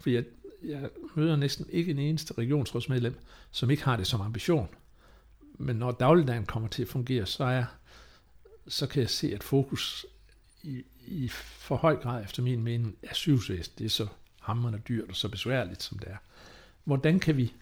For 0.00 0.10
jeg, 0.10 0.24
jeg 0.64 0.88
møder 1.14 1.36
næsten 1.36 1.66
ikke 1.70 1.90
en 1.90 1.98
eneste 1.98 2.34
regionsrådsmedlem, 2.38 3.14
som 3.50 3.70
ikke 3.70 3.84
har 3.84 3.96
det 3.96 4.06
som 4.06 4.20
ambition. 4.20 4.68
Men 5.58 5.76
når 5.76 5.90
dagligdagen 5.90 6.46
kommer 6.46 6.68
til 6.68 6.82
at 6.82 6.88
fungere, 6.88 7.26
så, 7.26 7.44
er, 7.44 7.64
så 8.68 8.86
kan 8.86 9.02
jeg 9.02 9.10
se, 9.10 9.34
at 9.34 9.42
fokus 9.42 10.06
i, 10.62 10.82
i 11.06 11.28
for 11.28 11.76
høj 11.76 11.96
grad, 11.96 12.24
efter 12.24 12.42
min 12.42 12.62
mening, 12.62 12.96
er 13.02 13.14
sygehusvæsen. 13.14 13.72
Det 13.78 13.84
er 13.84 13.90
så 13.90 14.06
hammerende 14.40 14.78
dyrt 14.88 15.08
og 15.08 15.16
så 15.16 15.28
besværligt, 15.28 15.82
som 15.82 15.98
det 15.98 16.08
er. 16.08 16.16
Hvordan 16.84 17.20
kan 17.20 17.36
vi 17.36 17.54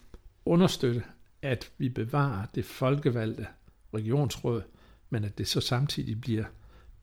understøtte, 0.45 1.03
at 1.41 1.71
vi 1.77 1.89
bevarer 1.89 2.45
det 2.55 2.65
folkevalgte 2.65 3.47
regionsråd, 3.93 4.61
men 5.09 5.23
at 5.23 5.37
det 5.37 5.47
så 5.47 5.61
samtidig 5.61 6.21
bliver 6.21 6.45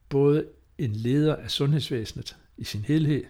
både 0.08 0.48
en 0.78 0.92
leder 0.92 1.36
af 1.36 1.50
sundhedsvæsenet 1.50 2.36
i 2.56 2.64
sin 2.64 2.80
helhed, 2.80 3.24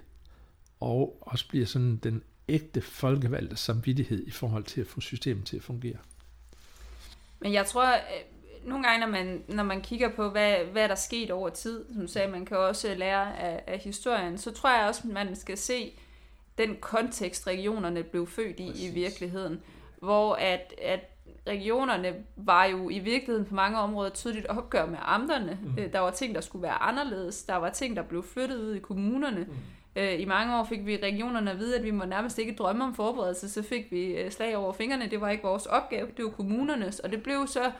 og 0.81 1.19
også 1.21 1.49
bliver 1.49 1.67
sådan 1.67 1.97
den 1.97 2.23
ægte 2.49 2.81
folkevalgte 2.81 3.57
samvittighed 3.57 4.27
i 4.27 4.31
forhold 4.31 4.65
til 4.65 4.81
at 4.81 4.87
få 4.87 5.01
systemet 5.01 5.45
til 5.45 5.57
at 5.57 5.63
fungere. 5.63 5.97
Men 7.41 7.53
jeg 7.53 7.67
tror, 7.67 7.87
nogle 8.65 8.85
gange, 8.89 9.01
når 9.01 9.13
man, 9.13 9.43
når 9.49 9.63
man 9.63 9.81
kigger 9.81 10.09
på, 10.09 10.29
hvad, 10.29 10.57
hvad 10.73 10.83
der 10.83 10.95
er 10.95 10.95
sket 10.95 11.31
over 11.31 11.49
tid, 11.49 11.85
som 11.95 12.09
sagde, 12.09 12.31
man 12.31 12.47
kan 12.47 12.57
også 12.57 12.95
lære 12.95 13.39
af, 13.39 13.63
af 13.67 13.79
historien, 13.79 14.39
så 14.39 14.51
tror 14.51 14.79
jeg 14.79 14.89
også, 14.89 15.01
at 15.05 15.13
man 15.13 15.37
skal 15.37 15.59
se 15.59 15.93
den 16.59 16.77
kontekst, 16.81 17.47
regionerne 17.47 18.03
blev 18.03 18.27
født 18.27 18.61
i 18.61 18.71
Præcis. 18.71 18.91
i 18.91 18.95
virkeligheden. 18.95 19.63
Hvor 19.99 20.35
at, 20.35 20.75
at 20.83 21.01
regionerne 21.47 22.15
var 22.37 22.65
jo 22.65 22.91
i 22.91 22.99
virkeligheden 22.99 23.45
på 23.45 23.55
mange 23.55 23.79
områder 23.79 24.11
tydeligt 24.11 24.47
opgør 24.47 24.87
med 24.87 24.99
amterne. 25.03 25.59
Mm. 25.63 25.83
Øh, 25.83 25.93
der 25.93 25.99
var 25.99 26.11
ting, 26.11 26.35
der 26.35 26.41
skulle 26.41 26.63
være 26.63 26.83
anderledes. 26.83 27.43
Der 27.43 27.57
var 27.57 27.71
ting, 27.71 27.97
der 27.97 28.03
blev 28.03 28.23
flyttet 28.23 28.59
ud 28.59 28.75
i 28.75 28.79
kommunerne. 28.79 29.41
Mm. 29.41 29.57
Øh, 29.97 30.21
I 30.21 30.25
mange 30.25 30.59
år 30.59 30.65
fik 30.65 30.87
vi 30.87 30.97
regionerne 30.97 31.51
at 31.51 31.59
vide, 31.59 31.79
at 31.79 31.85
vi 31.85 31.91
må 31.91 32.05
nærmest 32.05 32.39
ikke 32.39 32.55
drømme 32.55 32.85
om 32.85 32.95
forberedelse. 32.95 33.49
Så 33.51 33.63
fik 33.63 33.93
vi 33.93 34.05
øh, 34.05 34.31
slag 34.31 34.57
over 34.57 34.73
fingrene. 34.73 35.11
Det 35.11 35.21
var 35.21 35.31
ikke 35.31 35.43
vores 35.43 35.67
opgave, 35.67 36.09
det 36.17 36.25
var 36.25 36.31
kommunernes. 36.31 36.99
Og 36.99 37.13
det 37.13 37.23
blev 37.23 37.47
så 37.47 37.73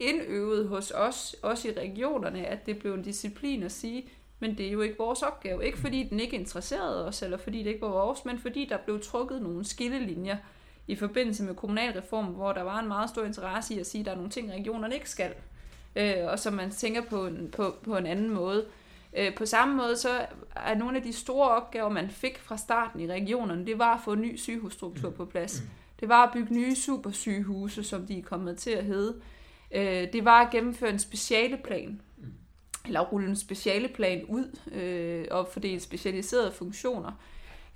indøvet 0.00 0.68
hos 0.68 0.90
os, 0.90 1.36
også 1.42 1.68
i 1.68 1.72
regionerne, 1.72 2.46
at 2.46 2.66
det 2.66 2.78
blev 2.78 2.94
en 2.94 3.02
disciplin 3.02 3.62
at 3.62 3.72
sige, 3.72 4.08
men 4.38 4.58
det 4.58 4.66
er 4.66 4.70
jo 4.70 4.80
ikke 4.80 4.98
vores 4.98 5.22
opgave. 5.22 5.66
Ikke 5.66 5.78
fordi 5.78 6.02
den 6.02 6.20
ikke 6.20 6.36
interesserede 6.36 7.06
os, 7.06 7.22
eller 7.22 7.36
fordi 7.36 7.58
det 7.58 7.66
ikke 7.66 7.82
var 7.82 7.88
vores, 7.88 8.24
men 8.24 8.38
fordi 8.38 8.64
der 8.70 8.76
blev 8.76 9.00
trukket 9.02 9.42
nogle 9.42 9.64
skillelinjer 9.64 10.36
i 10.86 10.96
forbindelse 10.96 11.42
med 11.42 11.54
kommunalreformen, 11.54 12.34
hvor 12.34 12.52
der 12.52 12.62
var 12.62 12.78
en 12.78 12.88
meget 12.88 13.10
stor 13.10 13.24
interesse 13.24 13.74
i 13.74 13.78
at 13.78 13.86
sige, 13.86 14.00
at 14.00 14.06
der 14.06 14.12
er 14.12 14.16
nogle 14.16 14.30
ting, 14.30 14.52
regionerne 14.52 14.94
ikke 14.94 15.10
skal, 15.10 15.32
øh, 15.96 16.14
og 16.28 16.38
som 16.38 16.52
man 16.52 16.70
tænker 16.70 17.02
på 17.02 17.26
en, 17.26 17.50
på, 17.56 17.74
på 17.82 17.96
en 17.96 18.06
anden 18.06 18.30
måde. 18.30 18.66
Øh, 19.16 19.34
på 19.34 19.46
samme 19.46 19.76
måde 19.76 19.96
så 19.96 20.26
er 20.56 20.74
nogle 20.74 20.96
af 20.96 21.02
de 21.02 21.12
store 21.12 21.50
opgaver, 21.50 21.88
man 21.88 22.10
fik 22.10 22.38
fra 22.38 22.56
starten 22.56 23.00
i 23.00 23.06
regionerne, 23.06 23.66
det 23.66 23.78
var 23.78 23.94
at 23.94 24.00
få 24.04 24.12
en 24.12 24.20
ny 24.20 24.36
sygehusstruktur 24.36 25.10
på 25.10 25.24
plads. 25.24 25.62
Det 26.00 26.08
var 26.08 26.26
at 26.26 26.32
bygge 26.32 26.54
nye 26.54 26.74
supersygehuse, 26.74 27.84
som 27.84 28.06
de 28.06 28.18
er 28.18 28.22
kommet 28.22 28.58
til 28.58 28.70
at 28.70 28.84
hedde. 28.84 29.14
Øh, 29.70 30.12
det 30.12 30.24
var 30.24 30.40
at 30.40 30.50
gennemføre 30.50 30.90
en 30.90 30.98
specialeplan, 30.98 32.00
eller 32.86 33.00
rulle 33.00 33.28
en 33.28 33.36
specialeplan 33.36 34.24
ud 34.24 34.58
øh, 34.72 35.24
og 35.30 35.48
fordele 35.48 35.80
specialiserede 35.80 36.52
funktioner. 36.52 37.12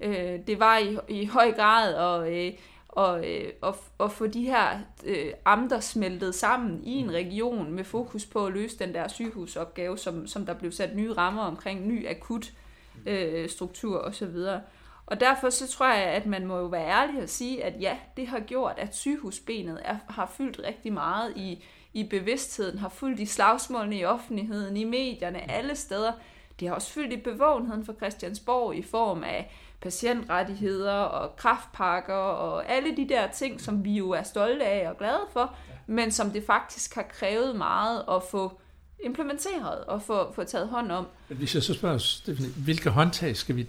Øh, 0.01 0.39
det 0.47 0.61
var 0.61 0.79
i, 0.79 0.99
i 1.09 1.27
høj 1.27 1.53
grad 1.53 1.95
at, 1.95 2.33
øh, 2.33 2.53
og, 2.99 3.31
øh, 3.31 3.53
og, 3.61 3.77
og 3.99 4.13
få 4.13 4.27
de 4.27 4.45
her 4.45 4.79
øh, 5.05 5.33
amter 5.45 5.81
smeltet 5.81 6.35
sammen 6.35 6.85
i 6.85 6.93
en 6.93 7.13
region 7.13 7.73
med 7.73 7.85
fokus 7.85 8.27
på 8.27 8.47
at 8.47 8.53
løse 8.53 8.79
den 8.79 8.95
der 8.95 9.09
sygehusopgave, 9.09 9.99
som, 9.99 10.27
som 10.27 10.47
der 10.47 10.55
blev 10.55 10.73
sat 10.73 10.97
nye 10.97 11.13
rammer 11.13 11.43
omkring, 11.43 11.87
ny 11.87 12.09
akut 12.09 12.53
øh, 13.07 13.49
struktur 13.49 13.99
osv. 13.99 14.37
Og 15.07 15.21
derfor 15.21 15.51
så 15.51 15.69
tror 15.69 15.87
jeg, 15.87 16.05
at 16.05 16.27
man 16.27 16.47
må 16.47 16.59
jo 16.59 16.67
være 16.67 16.89
ærlig 16.89 17.23
og 17.23 17.29
sige, 17.29 17.65
at 17.65 17.81
ja, 17.81 17.97
det 18.17 18.27
har 18.27 18.41
gjort, 18.41 18.75
at 18.79 18.97
sygehusbenet 18.97 19.81
er, 19.85 19.97
har 20.09 20.33
fyldt 20.37 20.61
rigtig 20.65 20.93
meget 20.93 21.33
i, 21.37 21.65
i 21.93 22.05
bevidstheden, 22.05 22.79
har 22.79 22.89
fyldt 22.89 23.21
i 23.21 23.27
slagsmålene 23.27 23.97
i 23.97 24.05
offentligheden, 24.05 24.77
i 24.77 24.85
medierne, 24.85 25.51
alle 25.51 25.77
steder. 25.77 26.13
Det 26.61 26.69
har 26.69 26.75
også 26.75 26.93
fyldt 26.93 27.13
i 27.13 27.17
bevågenheden 27.17 27.85
for 27.85 27.93
Christiansborg 27.93 28.77
i 28.77 28.83
form 28.83 29.25
af 29.25 29.53
patientrettigheder 29.81 30.93
og 30.93 31.37
kraftpakker 31.37 32.15
og 32.15 32.71
alle 32.71 32.97
de 32.97 33.09
der 33.09 33.31
ting, 33.31 33.61
som 33.61 33.85
vi 33.85 33.93
jo 33.93 34.11
er 34.11 34.23
stolte 34.23 34.65
af 34.65 34.89
og 34.89 34.99
glade 34.99 35.27
for, 35.33 35.55
men 35.87 36.11
som 36.11 36.31
det 36.31 36.45
faktisk 36.47 36.95
har 36.95 37.03
krævet 37.03 37.57
meget 37.57 38.05
at 38.11 38.23
få 38.31 38.61
implementeret 39.05 39.85
og 39.85 40.03
få, 40.03 40.33
få 40.33 40.45
taget 40.45 40.69
hånd 40.69 40.93
om. 40.93 41.07
Hvis 41.29 41.55
jeg 41.55 41.63
så 41.63 41.75
spørger, 41.75 41.99
Stephanie, 41.99 42.53
hvilke 42.65 42.91
håndtag 42.91 43.37
skal 43.37 43.57
vi... 43.57 43.69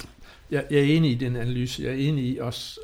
Jeg, 0.51 0.65
jeg 0.71 0.79
er 0.79 0.83
enig 0.83 1.11
i 1.11 1.15
den 1.15 1.35
analyse. 1.35 1.83
Jeg 1.83 1.91
er 1.91 1.95
enig 1.95 2.25
i 2.25 2.37
også, 2.37 2.79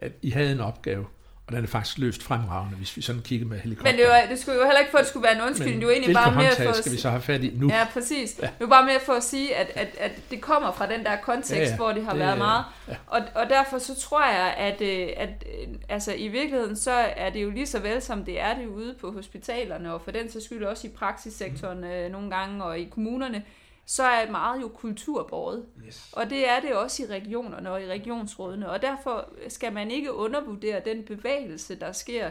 at 0.00 0.12
I 0.22 0.30
havde 0.30 0.52
en 0.52 0.60
opgave. 0.60 1.06
Og 1.48 1.54
den 1.54 1.64
er 1.64 1.68
faktisk 1.68 1.98
løst 1.98 2.22
fremragende, 2.22 2.76
hvis 2.76 2.96
vi 2.96 3.02
sådan 3.02 3.22
kigger 3.22 3.46
med 3.46 3.58
helikopter. 3.58 3.92
Men 3.92 4.00
det, 4.00 4.08
var, 4.08 4.22
det 4.30 4.38
skulle 4.38 4.58
jo 4.58 4.64
heller 4.64 4.78
ikke 4.78 4.90
for, 4.90 4.98
at 4.98 5.02
det 5.02 5.08
skulle 5.08 5.24
være 5.24 5.36
en 5.36 5.42
undskyldning. 5.42 5.76
Men 5.76 5.80
det 5.80 5.86
var 5.86 5.92
egentlig 5.92 6.14
bare 6.14 6.34
mere 6.34 6.56
for 6.56 6.70
at, 6.70 6.76
skal 6.76 6.92
vi 6.92 6.96
så 6.96 7.10
have 7.10 7.22
fat 7.22 7.44
i 7.44 7.52
nu? 7.56 7.68
Ja, 7.68 7.86
præcis. 7.92 8.38
Ja. 8.42 8.48
Var 8.60 8.66
bare 8.66 8.86
mere 8.86 9.00
for 9.06 9.12
at 9.12 9.24
sige, 9.24 9.56
at, 9.56 9.70
at, 9.74 9.88
at 10.00 10.12
det 10.30 10.40
kommer 10.40 10.72
fra 10.72 10.86
den 10.86 11.04
der 11.04 11.16
kontekst, 11.16 11.52
ja, 11.52 11.68
ja. 11.68 11.76
hvor 11.76 11.92
det 11.92 12.04
har 12.04 12.10
det, 12.10 12.20
været 12.20 12.38
meget. 12.38 12.64
Ja. 12.88 12.94
Og, 13.06 13.20
og 13.34 13.48
derfor 13.48 13.78
så 13.78 14.00
tror 14.00 14.24
jeg, 14.24 14.54
at, 14.58 14.80
øh, 14.80 15.08
at 15.16 15.44
øh, 15.46 15.74
altså, 15.88 16.12
i 16.14 16.28
virkeligheden, 16.28 16.76
så 16.76 16.92
er 17.16 17.30
det 17.30 17.42
jo 17.42 17.50
lige 17.50 17.66
så 17.66 17.78
vel, 17.78 18.02
som 18.02 18.24
det 18.24 18.40
er 18.40 18.54
det 18.54 18.66
ude 18.66 18.94
på 19.00 19.12
hospitalerne, 19.12 19.94
og 19.94 20.00
for 20.00 20.10
den 20.10 20.30
så 20.30 20.40
skyld 20.40 20.64
også 20.64 20.86
i 20.86 20.90
praksissektoren 20.90 21.78
mm. 21.78 22.12
nogle 22.12 22.30
gange, 22.30 22.64
og 22.64 22.78
i 22.78 22.84
kommunerne, 22.84 23.42
så 23.90 24.02
er 24.02 24.30
meget 24.30 24.62
jo 24.62 24.68
kulturbåret. 24.68 25.66
Yes. 25.86 26.12
Og 26.12 26.30
det 26.30 26.48
er 26.48 26.60
det 26.60 26.74
også 26.74 27.02
i 27.02 27.06
regionerne 27.06 27.70
og 27.70 27.82
i 27.82 27.86
regionsrådene. 27.86 28.70
Og 28.70 28.82
derfor 28.82 29.28
skal 29.48 29.72
man 29.72 29.90
ikke 29.90 30.14
undervurdere 30.14 30.82
den 30.84 31.04
bevægelse, 31.04 31.74
der 31.80 31.92
sker 31.92 32.30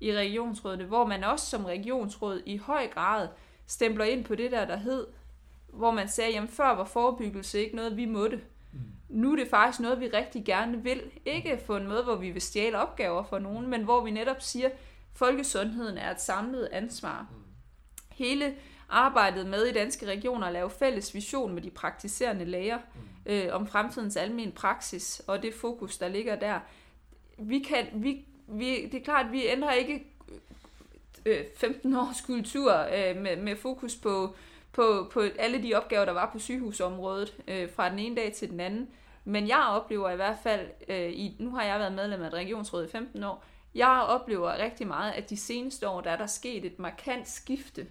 i 0.00 0.12
regionsrådene, 0.12 0.84
hvor 0.84 1.06
man 1.06 1.24
også 1.24 1.46
som 1.46 1.64
regionsråd 1.64 2.42
i 2.46 2.56
høj 2.56 2.86
grad 2.86 3.28
stempler 3.66 4.04
ind 4.04 4.24
på 4.24 4.34
det 4.34 4.52
der, 4.52 4.64
der 4.64 4.76
hed, 4.76 5.06
hvor 5.68 5.90
man 5.90 6.08
sagde, 6.08 6.32
jamen 6.32 6.48
før 6.48 6.74
var 6.74 6.84
forebyggelse 6.84 7.60
ikke 7.60 7.76
noget, 7.76 7.96
vi 7.96 8.04
måtte. 8.04 8.40
Mm. 8.72 8.80
Nu 9.08 9.32
er 9.32 9.36
det 9.36 9.48
faktisk 9.50 9.80
noget, 9.80 10.00
vi 10.00 10.08
rigtig 10.08 10.44
gerne 10.44 10.82
vil. 10.82 11.02
Ikke 11.24 11.62
på 11.66 11.76
en 11.76 11.88
måde, 11.88 12.04
hvor 12.04 12.16
vi 12.16 12.30
vil 12.30 12.42
stjæle 12.42 12.78
opgaver 12.78 13.24
for 13.24 13.38
nogen, 13.38 13.66
men 13.66 13.82
hvor 13.84 14.04
vi 14.04 14.10
netop 14.10 14.40
siger, 14.40 14.68
folkesundheden 15.12 15.98
er 15.98 16.10
et 16.10 16.20
samlet 16.20 16.68
ansvar. 16.72 17.26
Mm. 17.30 17.36
Hele 18.10 18.54
arbejdet 18.88 19.46
med 19.46 19.64
i 19.66 19.72
danske 19.72 20.06
regioner 20.06 20.46
at 20.46 20.52
lave 20.52 20.70
fælles 20.70 21.14
vision 21.14 21.54
med 21.54 21.62
de 21.62 21.70
praktiserende 21.70 22.44
læger 22.44 22.78
mm. 22.78 23.32
øh, 23.32 23.54
om 23.54 23.66
fremtidens 23.66 24.16
almen 24.16 24.52
praksis 24.52 25.22
og 25.26 25.42
det 25.42 25.54
fokus, 25.54 25.98
der 25.98 26.08
ligger 26.08 26.36
der. 26.36 26.60
Vi 27.38 27.58
kan, 27.58 27.86
vi, 27.94 28.24
vi, 28.46 28.86
det 28.86 28.94
er 28.94 29.04
klart, 29.04 29.26
at 29.26 29.32
vi 29.32 29.46
ændrer 29.46 29.72
ikke 29.72 30.06
øh, 31.26 31.44
15 31.56 31.96
års 31.96 32.20
kultur 32.20 32.72
øh, 32.72 33.16
med, 33.16 33.36
med 33.36 33.56
fokus 33.56 33.96
på, 33.96 34.34
på, 34.72 35.10
på 35.12 35.22
alle 35.38 35.62
de 35.62 35.74
opgaver, 35.74 36.04
der 36.04 36.12
var 36.12 36.30
på 36.32 36.38
sygehusområdet 36.38 37.34
øh, 37.48 37.70
fra 37.70 37.90
den 37.90 37.98
ene 37.98 38.16
dag 38.16 38.32
til 38.32 38.50
den 38.50 38.60
anden. 38.60 38.88
Men 39.24 39.48
jeg 39.48 39.66
oplever 39.70 40.10
i 40.10 40.16
hvert 40.16 40.38
fald, 40.42 40.66
øh, 40.88 41.10
i, 41.10 41.36
nu 41.38 41.50
har 41.50 41.64
jeg 41.64 41.78
været 41.78 41.92
medlem 41.92 42.22
af 42.22 42.26
et 42.26 42.34
regionsråd 42.34 42.84
i 42.84 42.88
15 42.88 43.24
år, 43.24 43.44
jeg 43.74 44.04
oplever 44.08 44.58
rigtig 44.58 44.86
meget, 44.86 45.12
at 45.12 45.30
de 45.30 45.36
seneste 45.36 45.88
år, 45.88 46.00
der 46.00 46.10
er 46.10 46.16
der 46.16 46.26
sket 46.26 46.64
et 46.64 46.78
markant 46.78 47.28
skifte 47.28 47.86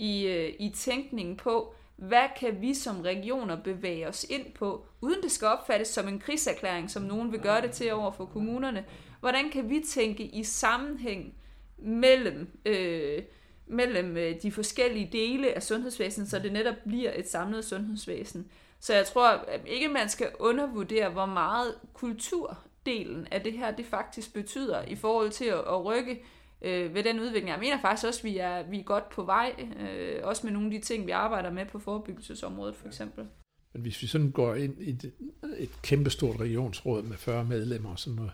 i, 0.00 0.26
øh, 0.26 0.54
i 0.58 0.70
tænkningen 0.70 1.36
på, 1.36 1.74
hvad 1.96 2.26
kan 2.40 2.60
vi 2.60 2.74
som 2.74 3.00
regioner 3.00 3.62
bevæge 3.62 4.08
os 4.08 4.26
ind 4.30 4.52
på, 4.54 4.86
uden 5.00 5.22
det 5.22 5.32
skal 5.32 5.48
opfattes 5.48 5.88
som 5.88 6.08
en 6.08 6.18
krigserklæring, 6.18 6.90
som 6.90 7.02
nogen 7.02 7.32
vil 7.32 7.40
gøre 7.40 7.62
det 7.62 7.70
til 7.70 7.92
over 7.92 8.12
for 8.12 8.24
kommunerne. 8.24 8.84
Hvordan 9.20 9.50
kan 9.50 9.70
vi 9.70 9.80
tænke 9.88 10.22
i 10.24 10.44
sammenhæng 10.44 11.34
mellem, 11.78 12.58
øh, 12.64 13.22
mellem 13.66 14.16
øh, 14.16 14.42
de 14.42 14.52
forskellige 14.52 15.08
dele 15.12 15.52
af 15.52 15.62
sundhedsvæsenet, 15.62 16.30
så 16.30 16.38
det 16.38 16.52
netop 16.52 16.76
bliver 16.86 17.12
et 17.14 17.28
samlet 17.28 17.64
sundhedsvæsen. 17.64 18.50
Så 18.80 18.94
jeg 18.94 19.06
tror 19.06 19.44
ikke, 19.66 19.88
man 19.88 20.08
skal 20.08 20.28
undervurdere, 20.38 21.10
hvor 21.10 21.26
meget 21.26 21.74
kulturdelen 21.94 23.26
af 23.30 23.40
det 23.40 23.52
her 23.52 23.70
det 23.70 23.86
faktisk 23.86 24.34
betyder 24.34 24.82
i 24.82 24.96
forhold 24.96 25.30
til 25.30 25.44
at, 25.44 25.58
at 25.58 25.84
rykke 25.84 26.22
øh, 26.62 26.94
ved 26.94 27.04
den 27.04 27.20
udvikling. 27.20 27.48
Jeg 27.48 27.58
mener 27.60 27.80
faktisk 27.80 28.06
også, 28.06 28.20
at 28.20 28.24
vi 28.24 28.38
er, 28.38 28.62
vi 28.62 28.78
er 28.78 28.82
godt 28.82 29.08
på 29.08 29.22
vej, 29.22 29.54
øh, 29.80 30.20
også 30.22 30.46
med 30.46 30.52
nogle 30.52 30.74
af 30.74 30.80
de 30.80 30.86
ting, 30.86 31.06
vi 31.06 31.10
arbejder 31.10 31.50
med 31.50 31.66
på 31.66 31.78
forebyggelsesområdet 31.78 32.76
for 32.76 32.86
eksempel. 32.86 33.26
Men 33.72 33.82
hvis 33.82 34.02
vi 34.02 34.06
sådan 34.06 34.30
går 34.30 34.54
ind 34.54 34.82
i 34.82 34.90
et, 34.90 35.12
et 35.58 35.82
kæmpestort 35.82 36.40
regionsråd 36.40 37.02
med 37.02 37.16
40 37.16 37.44
medlemmer 37.44 37.90
og 37.90 37.98
sådan 37.98 38.16
noget, 38.16 38.32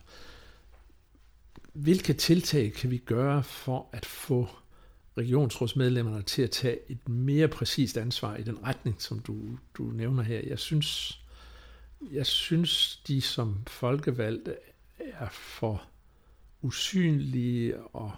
hvilke 1.73 2.13
tiltag 2.13 2.73
kan 2.73 2.91
vi 2.91 2.99
gøre 2.99 3.43
for 3.43 3.89
at 3.93 4.07
få 4.07 4.49
regionsrådsmedlemmerne 5.19 6.23
til 6.23 6.43
at 6.43 6.51
tage 6.51 6.79
et 6.89 7.09
mere 7.09 7.49
præcist 7.49 7.97
ansvar 7.97 8.37
i 8.37 8.43
den 8.43 8.67
retning, 8.67 9.03
som 9.03 9.19
du, 9.19 9.59
du 9.75 9.83
nævner 9.83 10.23
her? 10.23 10.41
Jeg 10.47 10.59
synes, 10.59 11.21
jeg 12.13 12.27
synes, 12.27 12.97
de 12.97 13.21
som 13.21 13.57
folkevalgte 13.67 14.57
er 14.99 15.29
for 15.29 15.83
usynlige 16.63 17.77
og 17.81 18.13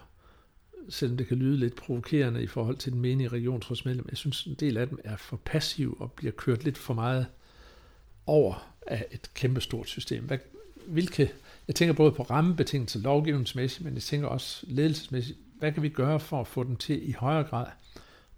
selvom 0.89 1.17
det 1.17 1.27
kan 1.27 1.37
lyde 1.37 1.57
lidt 1.57 1.75
provokerende 1.75 2.43
i 2.43 2.47
forhold 2.47 2.77
til 2.77 2.91
den 2.91 3.01
menige 3.01 3.27
regionsrådsmedlem, 3.27 4.05
jeg 4.09 4.17
synes 4.17 4.45
en 4.45 4.53
del 4.53 4.77
af 4.77 4.87
dem 4.87 4.99
er 5.03 5.15
for 5.17 5.37
passiv 5.45 5.97
og 5.99 6.11
bliver 6.11 6.31
kørt 6.31 6.63
lidt 6.63 6.77
for 6.77 6.93
meget 6.93 7.27
over 8.25 8.75
af 8.87 9.05
et 9.11 9.33
kæmpestort 9.33 9.87
system. 9.87 10.23
Hvad, 10.23 10.37
hvilke, 10.87 11.31
jeg 11.67 11.75
tænker 11.75 11.93
både 11.93 12.11
på 12.11 12.23
rammebetingelser 12.23 12.99
lovgivningsmæssigt, 12.99 13.85
men 13.85 13.93
jeg 13.93 14.03
tænker 14.03 14.27
også 14.27 14.65
ledelsesmæssigt, 14.67 15.37
hvad 15.59 15.71
kan 15.71 15.83
vi 15.83 15.89
gøre 15.89 16.19
for 16.19 16.41
at 16.41 16.47
få 16.47 16.63
dem 16.63 16.75
til 16.75 17.09
i 17.09 17.11
højere 17.11 17.43
grad 17.43 17.65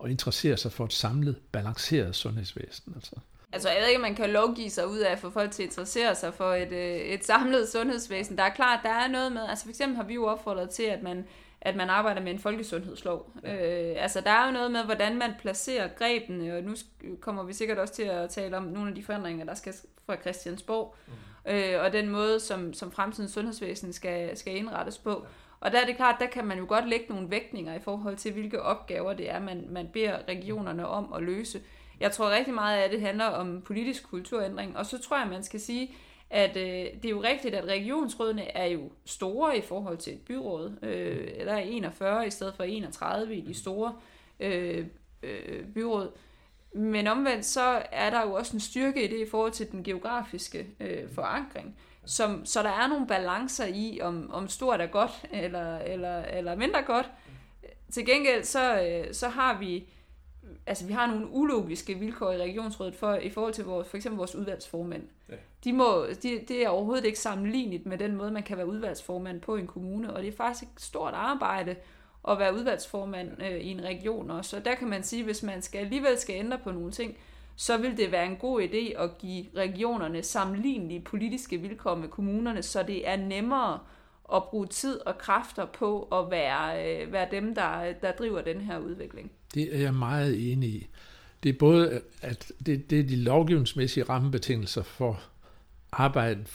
at 0.03 0.11
interessere 0.11 0.57
sig 0.57 0.71
for 0.71 0.85
et 0.85 0.93
samlet, 0.93 1.35
balanceret 1.51 2.15
sundhedsvæsen. 2.15 2.93
Altså. 2.95 3.15
Altså, 3.53 3.69
jeg 3.69 3.77
ved 3.81 3.87
ikke, 3.87 3.97
om 3.97 4.01
man 4.01 4.15
kan 4.15 4.29
lovgive 4.29 4.69
sig 4.69 4.87
ud 4.87 4.97
af 4.97 5.11
at 5.11 5.19
få 5.19 5.29
folk 5.29 5.51
til 5.51 5.63
at 5.63 5.67
interessere 5.67 6.15
sig 6.15 6.33
for 6.33 6.53
et, 6.53 6.71
øh, 6.71 6.95
et 6.95 7.25
samlet 7.25 7.69
sundhedsvæsen. 7.69 8.37
Der 8.37 8.43
er 8.43 8.49
klart, 8.49 8.79
der 8.83 8.89
er 8.89 9.07
noget 9.07 9.31
med, 9.31 9.41
altså 9.49 9.65
for 9.65 9.69
eksempel 9.69 9.95
har 9.95 10.03
vi 10.03 10.13
jo 10.13 10.25
opfordret 10.25 10.69
til, 10.69 10.83
at 10.83 11.03
man, 11.03 11.27
at 11.61 11.75
man 11.75 11.89
arbejder 11.89 12.21
med 12.21 12.31
en 12.31 12.39
folkesundhedslov. 12.39 13.31
Ja. 13.43 13.91
Øh, 13.91 14.03
altså, 14.03 14.21
der 14.21 14.31
er 14.31 14.45
jo 14.45 14.51
noget 14.51 14.71
med, 14.71 14.83
hvordan 14.83 15.17
man 15.17 15.31
placerer 15.39 15.87
grebene, 15.87 16.57
og 16.57 16.63
nu 16.63 16.75
kommer 17.19 17.43
vi 17.43 17.53
sikkert 17.53 17.77
også 17.77 17.93
til 17.93 18.03
at 18.03 18.29
tale 18.29 18.57
om 18.57 18.63
nogle 18.63 18.89
af 18.89 18.95
de 18.95 19.03
forandringer, 19.03 19.45
der 19.45 19.53
skal 19.53 19.73
fra 20.05 20.15
Christiansborg, 20.15 20.95
mm. 21.07 21.51
øh, 21.51 21.83
og 21.83 21.93
den 21.93 22.09
måde, 22.09 22.39
som, 22.39 22.73
som 22.73 22.91
fremtidens 22.91 23.31
sundhedsvæsen 23.31 23.93
skal, 23.93 24.37
skal 24.37 24.55
indrettes 24.55 24.97
på. 24.97 25.09
Ja. 25.09 25.27
Og 25.59 25.71
der 25.71 25.81
er 25.81 25.85
det 25.85 25.95
klart, 25.95 26.15
der 26.19 26.27
kan 26.27 26.45
man 26.45 26.57
jo 26.57 26.65
godt 26.67 26.89
lægge 26.89 27.05
nogle 27.09 27.31
vægtninger 27.31 27.73
i 27.73 27.79
forhold 27.79 28.15
til, 28.15 28.33
hvilke 28.33 28.61
opgaver 28.61 29.13
det 29.13 29.31
er, 29.31 29.39
man, 29.39 29.65
man 29.69 29.87
beder 29.93 30.17
regionerne 30.27 30.87
om 30.87 31.13
at 31.13 31.23
løse. 31.23 31.61
Jeg 32.01 32.11
tror 32.11 32.29
rigtig 32.29 32.53
meget 32.53 32.77
af 32.77 32.89
det 32.89 33.01
handler 33.01 33.25
om 33.25 33.61
politisk 33.61 34.09
kulturændring, 34.09 34.77
og 34.77 34.85
så 34.85 35.01
tror 35.01 35.17
jeg, 35.17 35.27
man 35.27 35.43
skal 35.43 35.59
sige, 35.59 35.95
at 36.29 36.57
øh, 36.57 36.63
det 37.01 37.05
er 37.05 37.09
jo 37.09 37.23
rigtigt, 37.23 37.55
at 37.55 37.65
regionsrådene 37.65 38.57
er 38.57 38.65
jo 38.65 38.91
store 39.05 39.57
i 39.57 39.61
forhold 39.61 39.97
til 39.97 40.13
et 40.13 40.21
byråd. 40.21 40.77
Øh, 40.81 41.45
der 41.45 41.53
er 41.53 41.57
41 41.57 42.27
i 42.27 42.29
stedet 42.29 42.55
for 42.55 42.63
31 42.63 43.35
i 43.35 43.41
de 43.41 43.53
store 43.53 43.95
øh, 44.39 44.85
øh, 45.23 45.65
byråd. 45.73 46.11
Men 46.73 47.07
omvendt 47.07 47.45
så 47.45 47.83
er 47.91 48.09
der 48.09 48.21
jo 48.21 48.33
også 48.33 48.53
en 48.53 48.59
styrke 48.59 49.03
i 49.03 49.07
det 49.07 49.27
i 49.27 49.29
forhold 49.29 49.51
til 49.51 49.71
den 49.71 49.83
geografiske 49.83 50.67
øh, 50.79 51.13
forankring. 51.15 51.75
Som, 52.05 52.45
så 52.45 52.63
der 52.63 52.69
er 52.69 52.87
nogle 52.87 53.07
balancer 53.07 53.65
i, 53.65 53.99
om, 54.01 54.31
om 54.33 54.47
stort 54.47 54.81
er 54.81 54.87
godt 54.87 55.25
eller, 55.31 55.77
eller, 55.77 56.21
eller 56.21 56.55
mindre 56.55 56.81
godt. 56.81 57.11
Til 57.91 58.05
gengæld 58.05 58.43
så, 58.43 58.81
øh, 58.81 59.13
så 59.13 59.27
har 59.29 59.59
vi 59.59 59.87
altså 60.71 60.85
vi 60.85 60.93
har 60.93 61.07
nogle 61.07 61.27
ulogiske 61.31 61.93
vilkår 61.93 62.31
i 62.31 62.37
regionsrådet 62.37 62.95
for, 62.95 63.13
i 63.13 63.29
forhold 63.29 63.53
til 63.53 63.65
vores, 63.65 63.87
for 63.87 63.97
eksempel 63.97 64.17
vores 64.17 64.35
udvalgsformænd. 64.35 65.03
Ja. 65.29 65.35
De 65.63 65.73
må, 65.73 66.05
de, 66.23 66.39
det 66.47 66.63
er 66.63 66.69
overhovedet 66.69 67.05
ikke 67.05 67.19
sammenlignet 67.19 67.85
med 67.85 67.97
den 67.97 68.15
måde, 68.15 68.31
man 68.31 68.43
kan 68.43 68.57
være 68.57 68.67
udvalgsformand 68.67 69.41
på 69.41 69.55
en 69.55 69.67
kommune, 69.67 70.13
og 70.13 70.21
det 70.21 70.27
er 70.27 70.37
faktisk 70.37 70.71
et 70.71 70.81
stort 70.81 71.13
arbejde 71.13 71.75
at 72.27 72.39
være 72.39 72.53
udvalgsformand 72.55 73.41
øh, 73.41 73.57
i 73.57 73.67
en 73.67 73.83
region 73.83 74.31
også. 74.31 74.57
Og 74.57 74.65
der 74.65 74.75
kan 74.75 74.87
man 74.87 75.03
sige, 75.03 75.23
hvis 75.23 75.43
man 75.43 75.61
skal 75.61 75.79
alligevel 75.79 76.17
skal 76.17 76.35
ændre 76.35 76.57
på 76.57 76.71
nogle 76.71 76.91
ting, 76.91 77.17
så 77.55 77.77
vil 77.77 77.97
det 77.97 78.11
være 78.11 78.25
en 78.25 78.35
god 78.35 78.61
idé 78.61 79.01
at 79.01 79.17
give 79.17 79.45
regionerne 79.55 80.23
sammenlignelige 80.23 81.01
politiske 81.01 81.57
vilkår 81.57 81.95
med 81.95 82.07
kommunerne, 82.07 82.63
så 82.63 82.83
det 82.83 83.07
er 83.07 83.15
nemmere 83.15 83.79
at 84.35 84.43
bruge 84.43 84.67
tid 84.67 84.99
og 85.05 85.17
kræfter 85.17 85.65
på 85.65 86.03
at 86.03 86.31
være, 86.31 87.01
øh, 87.03 87.11
være 87.11 87.27
dem, 87.31 87.55
der, 87.55 87.93
der 88.01 88.11
driver 88.11 88.41
den 88.41 88.61
her 88.61 88.79
udvikling. 88.79 89.31
Det 89.53 89.75
er 89.75 89.79
jeg 89.79 89.93
meget 89.93 90.51
enig 90.51 90.69
i. 90.69 90.87
Det 91.43 91.49
er 91.49 91.57
både, 91.59 92.01
at 92.21 92.51
det, 92.65 92.89
det 92.89 92.99
er 92.99 93.03
de 93.03 93.15
lovgivningsmæssige 93.15 94.03
rammebetingelser 94.03 94.83
for 94.83 95.21
arbejde, 95.91 96.45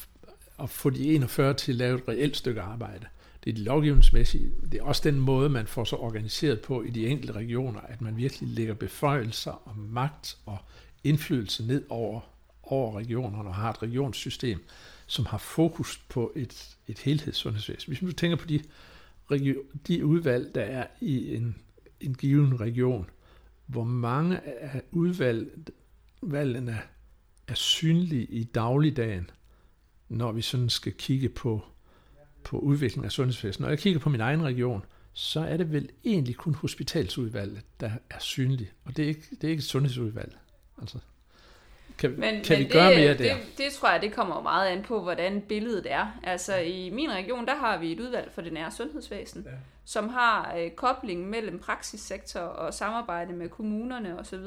at 0.58 0.70
få 0.70 0.90
de 0.90 1.14
41 1.14 1.54
til 1.54 1.72
at 1.72 1.76
lave 1.76 1.98
et 1.98 2.08
reelt 2.08 2.36
stykke 2.36 2.60
arbejde. 2.60 3.06
Det 3.44 3.50
er 3.50 3.54
de 3.54 3.64
lovgivningsmæssige. 3.64 4.52
Det 4.72 4.80
er 4.80 4.84
også 4.84 5.02
den 5.04 5.20
måde, 5.20 5.48
man 5.48 5.66
får 5.66 5.84
så 5.84 5.96
organiseret 5.96 6.60
på 6.60 6.82
i 6.82 6.90
de 6.90 7.06
enkelte 7.06 7.32
regioner, 7.32 7.80
at 7.80 8.00
man 8.00 8.16
virkelig 8.16 8.48
lægger 8.48 8.74
beføjelser 8.74 9.50
og 9.50 9.78
magt 9.78 10.36
og 10.46 10.58
indflydelse 11.04 11.66
ned 11.66 11.84
over, 11.88 12.20
over 12.62 12.98
regionerne 12.98 13.48
og 13.48 13.54
har 13.54 13.70
et 13.70 13.82
regionssystem, 13.82 14.58
som 15.06 15.26
har 15.26 15.38
fokus 15.38 15.98
på 16.08 16.32
et, 16.36 16.76
et 16.88 16.98
helhedssundhedsvæsen. 16.98 17.90
Hvis 17.90 18.02
man 18.02 18.12
tænker 18.12 18.36
på 18.36 18.46
de, 18.46 18.62
de 19.88 20.06
udvalg, 20.06 20.54
der 20.54 20.62
er 20.62 20.86
i 21.00 21.34
en 21.34 21.56
en 22.00 22.14
given 22.14 22.60
region, 22.60 23.10
hvor 23.66 23.84
mange 23.84 24.40
af 24.60 24.82
udvalgene 24.92 26.78
er 27.48 27.54
synlige 27.54 28.24
i 28.24 28.44
dagligdagen, 28.44 29.30
når 30.08 30.32
vi 30.32 30.42
sådan 30.42 30.70
skal 30.70 30.92
kigge 30.92 31.28
på, 31.28 31.64
på 32.44 32.58
udviklingen 32.58 33.04
af 33.04 33.12
sundhedsvæsenet. 33.12 33.60
Når 33.60 33.68
jeg 33.68 33.78
kigger 33.78 34.00
på 34.00 34.08
min 34.08 34.20
egen 34.20 34.42
region, 34.42 34.84
så 35.12 35.40
er 35.40 35.56
det 35.56 35.72
vel 35.72 35.90
egentlig 36.04 36.36
kun 36.36 36.54
hospitalsudvalget, 36.54 37.62
der 37.80 37.90
er 38.10 38.18
synligt, 38.18 38.74
og 38.84 38.96
det 38.96 39.04
er 39.04 39.08
ikke, 39.08 39.26
det 39.30 39.44
er 39.44 39.48
ikke 39.48 39.60
et 39.60 39.64
sundhedsudvalg. 39.64 40.36
Altså. 40.78 40.98
Kan, 41.98 42.10
men, 42.10 42.20
kan 42.20 42.58
men 42.58 42.58
vi 42.58 42.72
gøre 42.72 42.90
det, 42.90 42.96
mere 42.98 43.08
der? 43.08 43.34
Det, 43.34 43.58
det 43.58 43.72
tror 43.72 43.90
jeg, 43.90 44.02
det 44.02 44.12
kommer 44.12 44.42
meget 44.42 44.68
an 44.68 44.82
på, 44.82 45.02
hvordan 45.02 45.40
billedet 45.40 45.86
er. 45.90 46.06
Altså 46.22 46.56
i 46.56 46.90
min 46.90 47.12
region, 47.12 47.46
der 47.46 47.54
har 47.54 47.78
vi 47.78 47.92
et 47.92 48.00
udvalg 48.00 48.30
for 48.32 48.42
det 48.42 48.52
nære 48.52 48.70
sundhedsvæsen, 48.70 49.42
ja. 49.46 49.50
som 49.84 50.08
har 50.08 50.54
øh, 50.58 50.70
kobling 50.70 51.28
mellem 51.30 51.58
praksissektor 51.58 52.40
og 52.40 52.74
samarbejde 52.74 53.32
med 53.32 53.48
kommunerne 53.48 54.18
osv. 54.18 54.44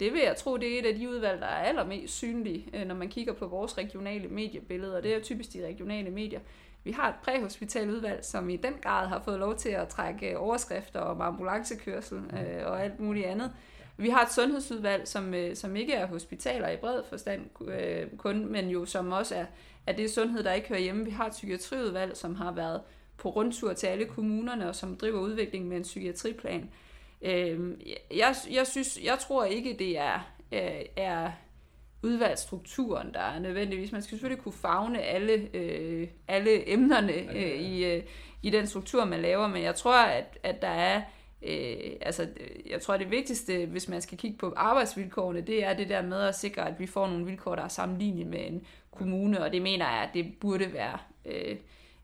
Det 0.00 0.12
vil 0.12 0.20
jeg 0.24 0.36
tro, 0.36 0.56
det 0.56 0.74
er 0.74 0.78
et 0.78 0.86
af 0.86 0.94
de 0.94 1.08
udvalg, 1.08 1.40
der 1.40 1.46
er 1.46 1.64
allermest 1.64 2.16
synlige, 2.16 2.66
øh, 2.74 2.86
når 2.86 2.94
man 2.94 3.08
kigger 3.08 3.32
på 3.32 3.46
vores 3.46 3.78
regionale 3.78 4.28
mediebilleder. 4.28 5.00
Det 5.00 5.14
er 5.14 5.20
typisk 5.20 5.52
de 5.52 5.66
regionale 5.66 6.10
medier. 6.10 6.40
Vi 6.84 6.92
har 6.92 7.08
et 7.08 7.14
præhospitaludvalg, 7.24 8.24
som 8.24 8.50
i 8.50 8.56
den 8.56 8.74
grad 8.82 9.08
har 9.08 9.22
fået 9.24 9.38
lov 9.38 9.56
til 9.56 9.68
at 9.68 9.88
trække 9.88 10.38
overskrifter 10.38 11.00
om 11.00 11.20
ambulancekørsel 11.20 12.18
øh, 12.18 12.66
og 12.66 12.84
alt 12.84 13.00
muligt 13.00 13.26
andet. 13.26 13.52
Vi 14.00 14.08
har 14.08 14.22
et 14.22 14.32
sundhedsudvalg, 14.32 15.08
som, 15.08 15.34
øh, 15.34 15.56
som 15.56 15.76
ikke 15.76 15.92
er 15.92 16.06
hospitaler 16.06 16.68
i 16.68 16.76
bred 16.76 17.02
forstand 17.08 17.68
øh, 17.68 18.06
kun, 18.16 18.52
men 18.52 18.68
jo 18.68 18.86
som 18.86 19.12
også 19.12 19.34
er, 19.34 19.44
er 19.86 19.92
det 19.92 20.10
sundhed, 20.10 20.42
der 20.42 20.52
ikke 20.52 20.68
hører 20.68 20.80
hjemme. 20.80 21.04
Vi 21.04 21.10
har 21.10 21.26
et 21.26 21.32
psykiatriudvalg, 21.32 22.16
som 22.16 22.34
har 22.34 22.52
været 22.52 22.80
på 23.16 23.30
rundtur 23.30 23.72
til 23.72 23.86
alle 23.86 24.04
kommunerne, 24.04 24.68
og 24.68 24.74
som 24.74 24.96
driver 24.96 25.20
udviklingen 25.20 25.68
med 25.68 25.76
en 25.76 25.82
psykiatriplan. 25.82 26.70
Øh, 27.22 27.70
jeg, 28.16 28.34
jeg, 28.50 28.66
synes, 28.66 28.98
jeg 29.04 29.18
tror 29.18 29.44
ikke, 29.44 29.76
det 29.78 29.98
er, 29.98 30.30
øh, 30.52 30.84
er 30.96 31.30
udvalgsstrukturen, 32.02 33.14
der 33.14 33.20
er 33.20 33.38
nødvendigvis. 33.38 33.92
Man 33.92 34.02
skal 34.02 34.10
selvfølgelig 34.10 34.44
kunne 34.44 34.52
fagne 34.52 35.02
alle, 35.02 35.56
øh, 35.56 36.08
alle 36.28 36.72
emnerne 36.72 37.12
øh, 37.12 37.60
i, 37.60 37.84
øh, 37.84 38.02
i 38.42 38.50
den 38.50 38.66
struktur, 38.66 39.04
man 39.04 39.22
laver, 39.22 39.46
men 39.46 39.62
jeg 39.62 39.74
tror, 39.74 39.96
at, 39.96 40.38
at 40.42 40.62
der 40.62 40.68
er 40.68 41.02
Øh, 41.42 41.92
altså, 42.00 42.28
jeg 42.70 42.80
tror, 42.80 42.96
det 42.96 43.10
vigtigste, 43.10 43.66
hvis 43.66 43.88
man 43.88 44.02
skal 44.02 44.18
kigge 44.18 44.38
på 44.38 44.52
arbejdsvilkårene, 44.56 45.40
det 45.40 45.64
er 45.64 45.74
det 45.74 45.88
der 45.88 46.02
med 46.02 46.20
at 46.20 46.38
sikre, 46.38 46.68
at 46.68 46.74
vi 46.78 46.86
får 46.86 47.06
nogle 47.06 47.24
vilkår, 47.24 47.54
der 47.54 47.62
er 47.62 47.68
sammenlignet 47.68 48.26
med 48.26 48.46
en 48.46 48.62
kommune, 48.90 49.42
og 49.42 49.52
det 49.52 49.62
mener 49.62 49.90
jeg, 49.90 50.02
at 50.02 50.10
det 50.14 50.32
burde 50.40 50.72
være... 50.72 50.98
Øh, 51.24 51.56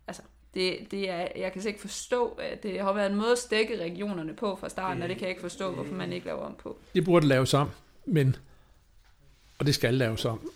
altså, 0.07 0.23
det, 0.55 0.77
det 0.91 1.11
er, 1.11 1.29
jeg 1.37 1.53
kan 1.53 1.67
ikke 1.67 1.81
forstå, 1.81 2.29
at 2.29 2.63
det 2.63 2.81
har 2.81 2.93
været 2.93 3.11
en 3.11 3.17
måde 3.17 3.33
at 3.33 3.39
stække 3.39 3.83
regionerne 3.83 4.35
på 4.35 4.57
fra 4.57 4.69
starten, 4.69 5.03
og 5.03 5.09
det 5.09 5.17
kan 5.17 5.23
jeg 5.23 5.31
ikke 5.31 5.43
forstå, 5.43 5.73
hvorfor 5.73 5.95
man 5.95 6.13
ikke 6.13 6.27
laver 6.27 6.43
om 6.43 6.55
på. 6.63 6.79
Det 6.95 7.05
burde 7.05 7.27
laves 7.27 7.55
om, 7.55 7.71
men, 8.05 8.37
og 9.59 9.67
det 9.67 9.75
skal 9.75 9.95
laves 9.95 10.25
om, 10.25 10.51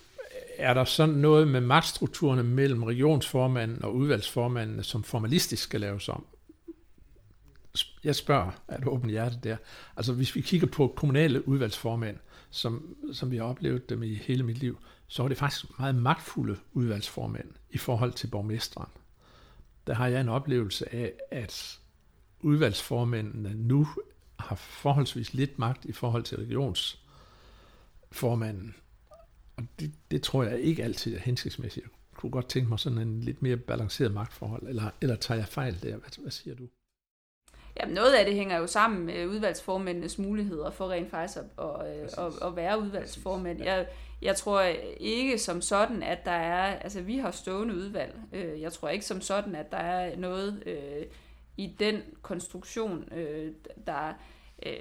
er 0.59 0.75
der 0.75 0.85
sådan 0.85 1.15
noget 1.15 1.49
med 1.49 1.61
magtstrukturerne 1.61 2.43
mellem 2.43 2.83
regionsformanden 2.83 3.85
og 3.85 3.95
udvalgsformanden, 3.95 4.83
som 4.83 5.03
formalistisk 5.03 5.63
skal 5.63 5.81
laves 5.81 6.09
om? 6.09 6.25
Jeg 8.05 8.17
spørger 8.17 8.51
at 8.69 8.87
åbent 8.87 9.11
hjerte 9.11 9.39
der. 9.43 9.57
Altså 9.97 10.13
hvis 10.13 10.35
vi 10.35 10.41
kigger 10.41 10.67
på 10.67 10.93
kommunale 10.97 11.49
udvalgsformænd, 11.49 12.17
som, 12.51 12.97
som 13.13 13.31
vi 13.31 13.37
har 13.37 13.45
oplevet 13.45 13.89
dem 13.89 14.03
i 14.03 14.15
hele 14.15 14.43
mit 14.43 14.59
liv, 14.59 14.79
så 15.07 15.23
var 15.23 15.29
det 15.29 15.39
faktisk 15.39 15.79
meget 15.79 15.95
magtfulde 15.95 16.57
udvalgsformænd 16.73 17.49
i 17.71 17.79
forhold 17.79 18.13
til 18.13 18.27
borgmesteren. 18.27 18.91
Der 19.87 19.95
har 19.95 20.07
jeg 20.07 20.21
en 20.21 20.29
oplevelse 20.29 20.95
af, 20.95 21.13
at 21.31 21.79
udvalgsformændene 22.41 23.55
nu 23.55 23.89
har 24.39 24.57
forholdsvis 24.57 25.35
lidt 25.35 25.59
magt 25.59 25.85
i 25.85 25.93
forhold 25.93 26.23
til 26.23 26.39
regionsformanden. 26.39 28.75
Og 29.57 29.65
det, 29.81 29.93
det 30.11 30.23
tror 30.23 30.43
jeg 30.43 30.61
ikke 30.61 30.85
altid 30.85 31.15
er 31.15 31.21
hensigtsmæssigt. 31.21 31.85
Jeg 31.85 32.17
kunne 32.17 32.31
godt 32.31 32.49
tænke 32.49 32.69
mig 32.69 32.79
sådan 32.79 32.99
en 32.99 33.21
lidt 33.21 33.43
mere 33.43 33.57
balanceret 33.57 34.15
magtforhold, 34.15 34.69
eller, 34.69 34.91
eller 35.01 35.17
tager 35.17 35.39
jeg 35.39 35.49
fejl 35.49 35.83
der? 35.83 35.97
Hvad, 35.97 36.23
hvad 36.23 36.31
siger 36.31 36.57
du? 36.57 36.69
Jamen, 37.81 37.95
noget 37.95 38.15
af 38.15 38.25
det 38.25 38.35
hænger 38.35 38.59
jo 38.59 38.67
sammen 38.67 39.07
med 39.07 39.27
udvalgsformændenes 39.27 40.19
muligheder 40.19 40.71
for 40.71 40.91
rent 40.91 41.11
faktisk 41.11 41.39
at, 41.39 41.65
at, 41.65 42.19
at, 42.19 42.49
at 42.49 42.57
være 42.57 42.81
udvalgsformænd. 42.81 43.63
Jeg, 43.63 43.87
jeg 44.23 44.37
tror 44.37 44.61
ikke 45.01 45.39
som 45.39 45.61
sådan, 45.61 46.03
at 46.03 46.25
der 46.25 46.31
er... 46.31 46.77
Altså, 46.77 47.01
vi 47.01 47.19
har 47.19 47.31
stående 47.31 47.75
udvalg. 47.75 48.15
Øh, 48.33 48.61
jeg 48.61 48.73
tror 48.73 48.89
ikke 48.89 49.05
som 49.05 49.21
sådan, 49.21 49.55
at 49.55 49.73
der 49.73 49.79
er 49.79 50.17
noget 50.17 50.63
øh, 50.67 51.07
i 51.57 51.75
den 51.79 52.03
konstruktion, 52.23 53.13
øh, 53.13 53.53
der... 53.87 54.13
Øh, 54.67 54.75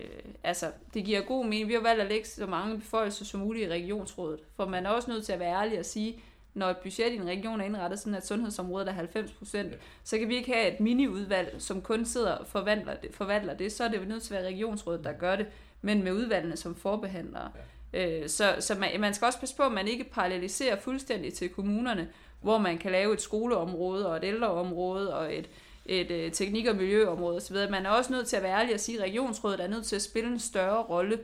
altså, 0.44 0.72
det 0.94 1.06
giver 1.06 1.22
god 1.22 1.46
mening. 1.46 1.68
Vi 1.68 1.74
har 1.74 1.82
valgt 1.82 2.02
at 2.02 2.08
lægge 2.08 2.28
så 2.28 2.46
mange 2.46 2.80
beføjelser 2.80 3.26
som 3.26 3.40
muligt 3.40 3.70
i 3.70 3.72
regionsrådet. 3.72 4.40
For 4.56 4.66
man 4.66 4.86
er 4.86 4.90
også 4.90 5.12
nødt 5.12 5.26
til 5.26 5.34
at 5.34 5.40
være 5.40 5.64
ærlig 5.64 5.80
og 5.80 5.86
sige, 5.86 6.20
når 6.58 6.70
et 6.70 6.78
budget 6.78 7.14
i 7.14 7.16
en 7.16 7.28
region 7.28 7.62
er 7.62 7.66
indrettet 7.66 8.00
sådan, 8.00 8.16
at 8.16 8.28
sundhedsområdet 8.28 8.88
er 8.88 8.92
90 8.92 9.32
procent, 9.32 9.72
ja. 9.72 9.78
så 10.04 10.18
kan 10.18 10.30
vi 10.30 10.36
ikke 10.36 10.54
have 10.54 10.74
et 10.74 10.80
mini-udvalg, 10.80 11.56
som 11.60 11.82
kun 11.82 12.06
sidder 12.06 12.32
og 12.32 12.48
forvandler 12.48 12.94
det, 12.96 13.10
forvandler 13.14 13.54
det. 13.54 13.72
Så 13.72 13.84
er 13.84 13.88
det 13.88 14.00
jo 14.00 14.06
nødt 14.06 14.24
til 14.24 14.34
at 14.34 14.44
være 14.44 14.52
regionsrådet, 14.52 15.04
der 15.04 15.12
gør 15.12 15.36
det, 15.36 15.46
men 15.82 16.04
med 16.04 16.12
udvalgene 16.12 16.58
som 16.58 16.76
forbehandlere. 16.76 17.52
Ja. 17.94 18.22
Øh, 18.22 18.30
så 18.30 18.56
så 18.60 18.76
man, 18.76 18.90
man 19.00 19.14
skal 19.14 19.26
også 19.26 19.40
passe 19.40 19.56
på, 19.56 19.64
at 19.64 19.72
man 19.72 19.88
ikke 19.88 20.04
paralleliserer 20.04 20.80
fuldstændig 20.80 21.34
til 21.34 21.50
kommunerne, 21.50 22.08
hvor 22.42 22.58
man 22.58 22.78
kan 22.78 22.92
lave 22.92 23.14
et 23.14 23.22
skoleområde 23.22 24.08
og 24.08 24.18
et 24.18 24.24
ældreområde 24.24 25.16
og 25.16 25.36
et, 25.36 25.50
et 25.86 26.12
øh, 26.12 26.32
teknik- 26.32 26.68
og 26.68 26.76
miljøområde 26.76 27.38
osv. 27.38 27.56
Man 27.70 27.86
er 27.86 27.90
også 27.90 28.14
nødt 28.14 28.28
til 28.28 28.36
at 28.36 28.44
være 28.44 28.60
ærlig 28.60 28.74
og 28.74 28.80
sige, 28.80 28.98
at 28.98 29.04
regionsrådet 29.04 29.64
er 29.64 29.68
nødt 29.68 29.86
til 29.86 29.96
at 29.96 30.02
spille 30.02 30.32
en 30.32 30.40
større 30.40 30.84
rolle, 30.84 31.20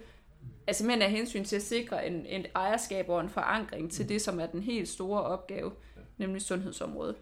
altså 0.68 0.78
simpelthen 0.78 1.02
af 1.02 1.12
hensyn 1.12 1.44
til 1.44 1.56
at 1.56 1.62
sikre 1.62 2.08
en, 2.08 2.26
en 2.26 2.46
ejerskab 2.56 3.10
og 3.10 3.22
en 3.22 3.30
forankring 3.30 3.92
til 3.92 4.10
det, 4.10 4.22
som 4.22 4.40
er 4.40 4.46
den 4.46 4.62
helt 4.62 4.90
store 4.90 5.24
opgave, 5.24 5.72
nemlig 6.18 6.42
sundhedsområdet. 6.42 7.16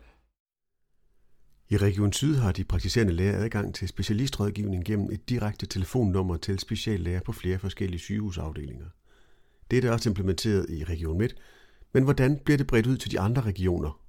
I 1.70 1.78
Region 1.78 2.14
Syd 2.14 2.36
har 2.36 2.52
de 2.52 2.64
praktiserende 2.64 3.14
læger 3.14 3.38
adgang 3.38 3.76
til 3.76 3.88
specialistrådgivning 3.88 4.86
gennem 4.86 5.12
et 5.12 5.30
direkte 5.30 5.66
telefonnummer 5.66 6.38
til 6.38 6.60
speciallæger 6.60 7.22
på 7.22 7.32
flere 7.32 7.60
forskellige 7.60 8.00
sygehusafdelinger. 8.00 8.86
Det 9.72 9.86
er 9.86 9.92
også 9.92 10.10
implementeret 10.10 10.70
i 10.70 10.84
Region 10.84 11.18
Midt, 11.18 11.36
men 11.94 12.04
hvordan 12.04 12.40
bliver 12.40 12.58
det 12.58 12.68
bredt 12.68 12.88
ud 12.88 12.98
til 12.98 13.12
de 13.12 13.20
andre 13.20 13.42
regioner? 13.42 14.02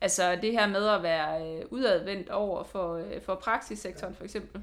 Altså 0.00 0.38
det 0.42 0.52
her 0.52 0.66
med 0.66 0.88
at 0.88 1.02
være 1.02 1.58
øh, 1.58 1.64
udadvendt 1.70 2.28
over 2.28 2.64
for, 2.64 2.94
øh, 2.94 3.22
for 3.22 3.34
praksissektoren 3.34 4.14
for 4.14 4.24
eksempel. 4.24 4.62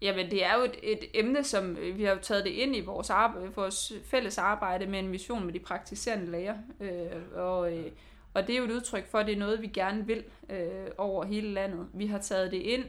Jamen 0.00 0.30
det 0.30 0.44
er 0.44 0.54
jo 0.54 0.64
et, 0.64 0.76
et 0.82 1.04
emne, 1.14 1.44
som 1.44 1.76
øh, 1.76 1.98
vi 1.98 2.04
har 2.04 2.12
jo 2.12 2.18
taget 2.22 2.44
det 2.44 2.50
ind 2.50 2.76
i 2.76 2.80
vores, 2.80 3.10
arbejde, 3.10 3.54
vores 3.54 3.92
fælles 4.04 4.38
arbejde 4.38 4.86
med 4.86 4.98
en 4.98 5.08
mission 5.08 5.44
med 5.44 5.52
de 5.52 5.58
praktiserende 5.58 6.30
læger. 6.30 6.54
Øh, 6.80 7.22
og, 7.34 7.76
øh, 7.76 7.92
og 8.34 8.46
det 8.46 8.54
er 8.54 8.58
jo 8.58 8.64
et 8.64 8.70
udtryk 8.70 9.06
for, 9.06 9.18
at 9.18 9.26
det 9.26 9.34
er 9.34 9.38
noget, 9.38 9.62
vi 9.62 9.66
gerne 9.66 10.06
vil 10.06 10.24
øh, 10.50 10.86
over 10.98 11.24
hele 11.24 11.52
landet. 11.52 11.86
Vi 11.92 12.06
har 12.06 12.18
taget 12.18 12.52
det 12.52 12.56
ind 12.56 12.84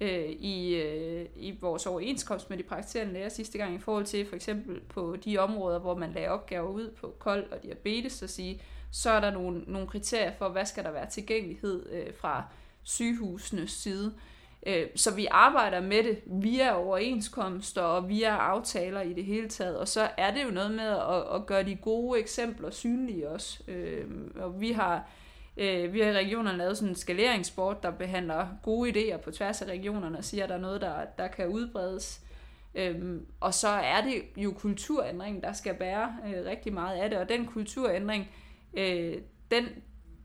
øh, 0.00 0.30
i, 0.30 0.74
øh, 0.74 1.26
i 1.36 1.58
vores 1.60 1.86
overenskomst 1.86 2.50
med 2.50 2.58
de 2.58 2.62
praktiserende 2.62 3.12
læger 3.12 3.28
sidste 3.28 3.58
gang 3.58 3.74
i 3.74 3.78
forhold 3.78 4.04
til 4.04 4.26
for 4.26 4.36
eksempel 4.36 4.80
på 4.80 5.16
de 5.24 5.38
områder, 5.38 5.78
hvor 5.78 5.96
man 5.96 6.12
lagde 6.12 6.28
opgaver 6.28 6.68
ud 6.68 6.90
på 7.00 7.14
kold 7.18 7.52
og 7.52 7.62
diabetes, 7.62 8.22
og 8.22 8.28
sige, 8.28 8.62
så 8.90 9.10
er 9.10 9.20
der 9.20 9.30
nogle, 9.30 9.64
nogle 9.66 9.88
kriterier 9.88 10.32
for, 10.38 10.48
hvad 10.48 10.66
skal 10.66 10.84
der 10.84 10.90
være 10.90 11.10
tilgængelighed 11.10 11.90
øh, 11.92 12.14
fra 12.14 12.44
sygehusenes 12.82 13.70
side. 13.70 14.06
Øh, 14.16 14.31
Øh, 14.66 14.86
så 14.94 15.14
vi 15.14 15.26
arbejder 15.30 15.80
med 15.80 16.02
det 16.02 16.20
via 16.26 16.76
overenskomster 16.76 17.82
og 17.82 18.08
via 18.08 18.36
aftaler 18.36 19.00
i 19.00 19.12
det 19.12 19.24
hele 19.24 19.48
taget, 19.48 19.78
og 19.78 19.88
så 19.88 20.08
er 20.16 20.34
det 20.34 20.44
jo 20.44 20.50
noget 20.50 20.70
med 20.70 20.88
at, 20.88 21.34
at 21.34 21.46
gøre 21.46 21.62
de 21.62 21.76
gode 21.76 22.20
eksempler 22.20 22.70
synlige 22.70 23.28
også. 23.28 23.62
Øh, 23.68 24.06
og 24.36 24.60
vi 24.60 24.72
har 24.72 25.08
øh, 25.56 25.92
vi 25.92 26.00
har 26.00 26.10
i 26.10 26.16
regionerne 26.16 26.58
lavet 26.58 26.76
sådan 26.76 26.88
en 26.88 26.96
skaleringssport, 26.96 27.82
der 27.82 27.90
behandler 27.90 28.46
gode 28.62 28.90
idéer 28.90 29.16
på 29.16 29.30
tværs 29.30 29.62
af 29.62 29.66
regionerne 29.66 30.18
og 30.18 30.24
siger, 30.24 30.42
at 30.42 30.48
der 30.48 30.54
er 30.54 30.60
noget, 30.60 30.80
der, 30.80 31.04
der 31.18 31.28
kan 31.28 31.48
udbredes. 31.48 32.20
Øhm, 32.74 33.26
og 33.40 33.54
så 33.54 33.68
er 33.68 34.00
det 34.00 34.22
jo 34.36 34.52
kulturændring, 34.52 35.42
der 35.42 35.52
skal 35.52 35.74
bære 35.74 36.16
øh, 36.26 36.46
rigtig 36.46 36.72
meget 36.72 36.96
af 36.96 37.10
det, 37.10 37.18
og 37.18 37.28
den 37.28 37.46
kulturændring, 37.46 38.30
øh, 38.74 39.14
den, 39.50 39.68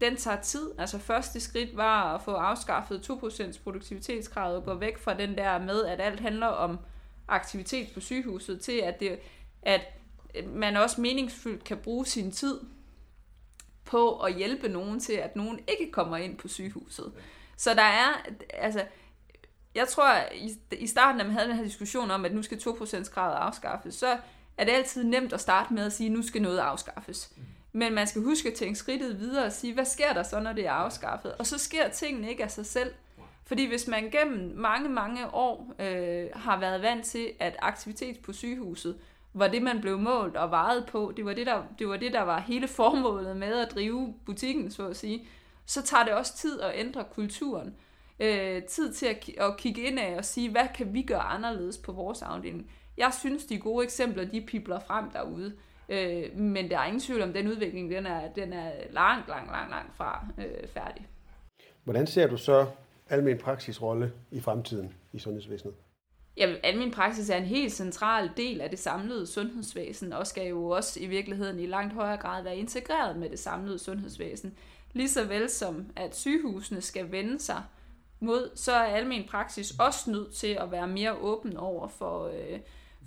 den 0.02 0.18
tager 0.18 0.42
tid. 0.42 0.72
Altså 0.78 0.98
første 0.98 1.40
skridt 1.40 1.78
var 1.78 2.16
at 2.16 2.22
få 2.22 2.32
afskaffet 2.32 3.10
2% 3.10 3.64
produktivitetskravet 3.64 4.58
og 4.58 4.66
gå 4.66 4.74
væk 4.74 4.98
fra 4.98 5.14
den 5.14 5.38
der 5.38 5.60
med, 5.60 5.86
at 5.86 6.02
alt 6.02 6.20
handler 6.20 6.48
om 6.48 6.80
aktivitet 7.28 7.88
på 7.94 8.00
sygehuset, 8.00 8.62
til 8.62 8.82
at, 8.84 9.00
det, 9.00 9.20
at 9.62 9.82
man 10.46 10.78
også 10.78 11.02
meningsfyldt 11.02 11.64
kan 11.64 11.78
bruge 11.78 12.06
sin 12.06 12.32
tid 12.32 12.60
på 13.86 14.20
at 14.20 14.36
hjælpe 14.36 14.70
nogen 14.70 15.00
til, 15.00 15.14
at 15.14 15.36
nogen 15.36 15.60
ikke 15.68 15.92
kommer 15.92 16.18
ind 16.18 16.38
på 16.38 16.48
sygehuset. 16.48 17.14
Så 17.58 17.74
der 17.74 17.82
er, 17.82 18.26
altså, 18.54 18.86
jeg 19.76 19.88
tror, 19.88 20.16
i, 20.36 20.58
i 20.72 20.88
starten, 20.88 21.20
da 21.20 21.24
man 21.26 21.34
havde 21.34 21.48
den 21.48 21.56
her 21.56 21.64
diskussion 21.64 22.12
om, 22.12 22.26
at 22.26 22.34
nu 22.34 22.44
skal 22.44 22.58
2% 22.58 23.10
kravet 23.10 23.36
afskaffes, 23.36 23.96
så 23.96 24.18
er 24.58 24.66
det 24.66 24.72
altid 24.72 25.04
nemt 25.04 25.34
at 25.34 25.42
starte 25.42 25.74
med 25.74 25.86
at 25.86 25.94
sige, 25.94 26.08
at 26.08 26.14
nu 26.14 26.22
skal 26.22 26.42
noget 26.42 26.58
afskaffes. 26.58 27.32
Mm. 27.38 27.44
Men 27.78 27.94
man 27.94 28.08
skal 28.08 28.22
huske 28.22 28.50
at 28.50 28.54
tænke 28.54 28.76
skridtet 28.76 29.20
videre 29.20 29.46
og 29.46 29.52
sige, 29.52 29.74
hvad 29.74 29.86
sker 29.86 30.14
der 30.14 30.24
så, 30.24 30.40
når 30.40 30.54
det 30.54 30.66
er 30.66 30.72
afskaffet? 30.72 31.34
Og 31.40 31.46
så 31.46 31.58
sker 31.58 31.90
tingene 31.90 32.30
ikke 32.30 32.44
af 32.44 32.52
sig 32.52 32.66
selv. 32.66 32.94
Fordi 33.46 33.66
hvis 33.66 33.88
man 33.88 34.10
gennem 34.10 34.56
mange, 34.56 34.90
mange 34.90 35.34
år 35.34 35.74
øh, 35.80 36.26
har 36.34 36.60
været 36.60 36.82
vant 36.82 37.06
til, 37.06 37.32
at 37.40 37.56
aktivitet 37.60 38.20
på 38.20 38.34
sygehuset 38.34 38.98
var 39.34 39.48
det, 39.48 39.62
man 39.62 39.82
blev 39.82 40.00
målt 40.00 40.36
og 40.36 40.52
vejet 40.52 40.86
på. 40.86 41.14
Det 41.18 41.26
var 41.26 41.34
det, 41.34 41.48
der, 41.48 41.64
det 41.80 41.90
var 41.90 41.98
det, 41.98 42.14
der 42.14 42.22
var 42.22 42.40
hele 42.40 42.68
formålet 42.68 43.38
med 43.38 43.54
at 43.54 43.72
drive 43.72 44.14
butikken, 44.26 44.72
så 44.72 44.88
at 44.88 44.98
sige. 44.98 45.28
Så 45.66 45.82
tager 45.82 46.04
det 46.04 46.14
også 46.14 46.38
tid 46.38 46.62
at 46.62 46.72
ændre 46.76 47.04
kulturen. 47.14 47.76
Øh, 48.20 48.64
tid 48.64 48.94
til 48.94 49.06
at, 49.06 49.30
at 49.38 49.58
kigge 49.58 49.82
ind 49.82 50.00
af 50.00 50.16
og 50.18 50.26
sige, 50.26 50.50
hvad 50.50 50.68
kan 50.76 50.94
vi 50.94 51.02
gøre 51.02 51.22
anderledes 51.22 51.78
på 51.78 51.92
vores 51.92 52.22
afdeling. 52.22 52.72
Jeg 52.98 53.14
synes, 53.20 53.46
de 53.46 53.60
gode 53.60 53.84
eksempler, 53.84 54.26
de 54.26 54.42
pipler 54.42 54.80
frem 54.80 55.10
derude. 55.12 55.54
Øh, 55.90 56.38
men 56.38 56.70
der 56.70 56.80
er 56.80 56.86
ingen 56.86 57.00
tvivl 57.00 57.22
om, 57.22 57.34
den 57.34 57.48
udvikling, 57.48 57.92
den 57.92 58.06
er, 58.06 58.34
den 58.34 58.54
er 58.54 58.72
langt, 58.92 59.28
langt, 59.28 59.52
langt, 59.52 59.72
langt 59.72 59.96
fra 59.96 60.28
øh, 60.38 60.68
færdig. 60.68 61.08
Hvordan 61.84 62.08
ser 62.08 62.28
du 62.28 62.38
så 62.38 62.68
almen 63.10 63.38
praksisrolle 63.38 64.12
i 64.32 64.42
fremtiden 64.42 64.94
i 65.14 65.20
sundhedsvæsenet? 65.20 65.74
Ja, 66.38 66.56
almen 66.64 66.92
praksis 66.92 67.30
er 67.30 67.38
en 67.38 67.44
helt 67.44 67.74
central 67.74 68.30
del 68.38 68.62
af 68.62 68.70
det 68.70 68.80
samlede 68.80 69.28
sundhedsvæsen, 69.28 70.14
og 70.14 70.28
skal 70.28 70.48
jo 70.48 70.70
også 70.70 71.00
i 71.00 71.06
virkeligheden 71.06 71.60
i 71.60 71.66
langt 71.66 71.94
højere 71.94 72.18
grad 72.18 72.44
være 72.44 72.58
integreret 72.58 73.18
med 73.18 73.30
det 73.30 73.40
samlede 73.40 73.80
sundhedsvæsen. 73.80 74.58
Ligeså 74.94 75.28
vel 75.28 75.50
som 75.50 75.86
at 75.96 76.16
sygehusene 76.16 76.82
skal 76.82 77.12
vende 77.12 77.40
sig 77.40 77.64
mod, 78.20 78.52
så 78.56 78.72
er 78.72 78.96
almen 78.96 79.24
praksis 79.30 79.80
også 79.80 80.12
nødt 80.12 80.34
til 80.34 80.58
at 80.62 80.72
være 80.72 80.88
mere 80.88 81.18
åben 81.18 81.58
over 81.58 81.88
for, 81.88 82.28
øh, 82.28 82.60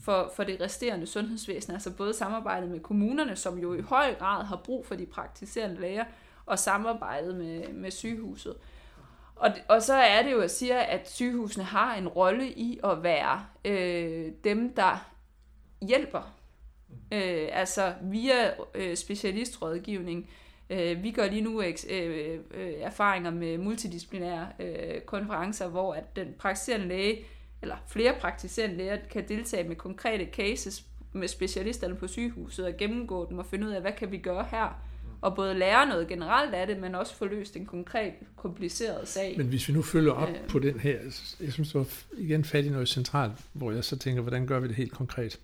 for, 0.02 0.32
for 0.36 0.44
det 0.44 0.60
resterende 0.60 1.06
sundhedsvæsen, 1.06 1.72
altså 1.72 1.90
både 1.90 2.14
samarbejdet 2.14 2.70
med 2.70 2.80
kommunerne, 2.80 3.36
som 3.36 3.58
jo 3.58 3.74
i 3.74 3.80
høj 3.80 4.14
grad 4.14 4.44
har 4.44 4.56
brug 4.64 4.86
for 4.86 4.94
de 4.94 5.06
praktiserende 5.06 5.80
læger, 5.80 6.04
og 6.46 6.58
samarbejdet 6.58 7.36
med, 7.36 7.68
med 7.68 7.90
sygehuset. 7.90 8.54
Og, 9.36 9.50
og 9.68 9.82
så 9.82 9.94
er 9.94 10.22
det 10.22 10.32
jo 10.32 10.40
at 10.40 10.50
sige, 10.50 10.74
at 10.74 11.10
sygehusene 11.10 11.64
har 11.64 11.94
en 11.94 12.08
rolle 12.08 12.50
i 12.52 12.80
at 12.84 13.02
være 13.02 13.46
øh, 13.64 14.32
dem, 14.44 14.74
der 14.74 15.10
hjælper. 15.82 16.36
Øh, 17.12 17.48
altså 17.52 17.94
via 18.02 18.50
øh, 18.74 18.96
specialistrådgivning. 18.96 20.30
Øh, 20.70 21.02
vi 21.02 21.10
gør 21.10 21.26
lige 21.26 21.40
nu 21.40 21.62
øh, 21.62 21.74
øh, 22.50 22.72
erfaringer 22.80 23.30
med 23.30 23.58
multidisciplinære 23.58 24.48
øh, 24.58 25.00
konferencer, 25.00 25.68
hvor 25.68 25.94
at 25.94 26.16
den 26.16 26.34
praktiserende 26.38 26.88
læge, 26.88 27.24
eller 27.62 27.76
flere 27.88 28.14
praktiserende 28.20 28.76
læger, 28.76 28.98
kan 29.10 29.28
deltage 29.28 29.68
med 29.68 29.76
konkrete 29.76 30.28
cases 30.32 30.84
med 31.12 31.28
specialisterne 31.28 31.96
på 31.96 32.08
sygehuset 32.08 32.66
og 32.66 32.72
gennemgå 32.78 33.26
dem 33.30 33.38
og 33.38 33.46
finde 33.46 33.66
ud 33.66 33.72
af, 33.72 33.80
hvad 33.80 33.92
kan 33.92 34.12
vi 34.12 34.18
gøre 34.18 34.46
her 34.50 34.82
og 35.20 35.36
både 35.36 35.54
lære 35.54 35.86
noget 35.86 36.08
generelt 36.08 36.54
af 36.54 36.66
det, 36.66 36.80
men 36.80 36.94
også 36.94 37.14
få 37.14 37.24
løst 37.24 37.56
en 37.56 37.66
konkret, 37.66 38.12
kompliceret 38.36 39.08
sag. 39.08 39.34
Men 39.36 39.46
hvis 39.46 39.68
vi 39.68 39.72
nu 39.72 39.82
følger 39.82 40.12
op 40.12 40.28
øh, 40.28 40.48
på 40.48 40.58
den 40.58 40.80
her, 40.80 40.98
jeg 41.40 41.52
synes, 41.52 41.72
du 41.72 41.78
var 41.78 41.86
igen 42.18 42.44
fat 42.44 42.64
i 42.64 42.68
noget 42.68 42.88
centralt, 42.88 43.32
hvor 43.52 43.72
jeg 43.72 43.84
så 43.84 43.98
tænker, 43.98 44.22
hvordan 44.22 44.46
gør 44.46 44.60
vi 44.60 44.68
det 44.68 44.76
helt 44.76 44.92
konkret? 44.92 45.40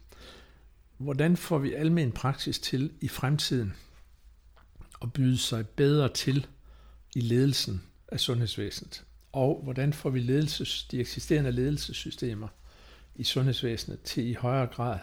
Hvordan 0.99 1.37
får 1.37 1.59
vi 1.59 1.75
almen 1.75 2.13
praksis 2.13 2.59
til 2.59 2.93
i 3.01 3.09
fremtiden 3.09 3.77
at 5.03 5.13
byde 5.13 5.39
sig 5.39 5.69
bedre 5.69 6.09
til 6.09 6.47
i 7.15 7.21
ledelsen 7.21 7.83
af 8.09 8.21
sundhedsvæsenet? 8.21 9.05
Og 9.37 9.61
hvordan 9.63 9.93
får 9.93 10.11
vi 10.11 10.21
ledelses, 10.21 10.85
de 10.85 11.01
eksisterende 11.01 11.53
ledelsessystemer 11.53 12.49
i 13.17 13.25
sundhedsvæsenet 13.25 14.01
til 14.01 14.27
i 14.27 14.35
højere 14.35 14.67
grad 14.67 14.99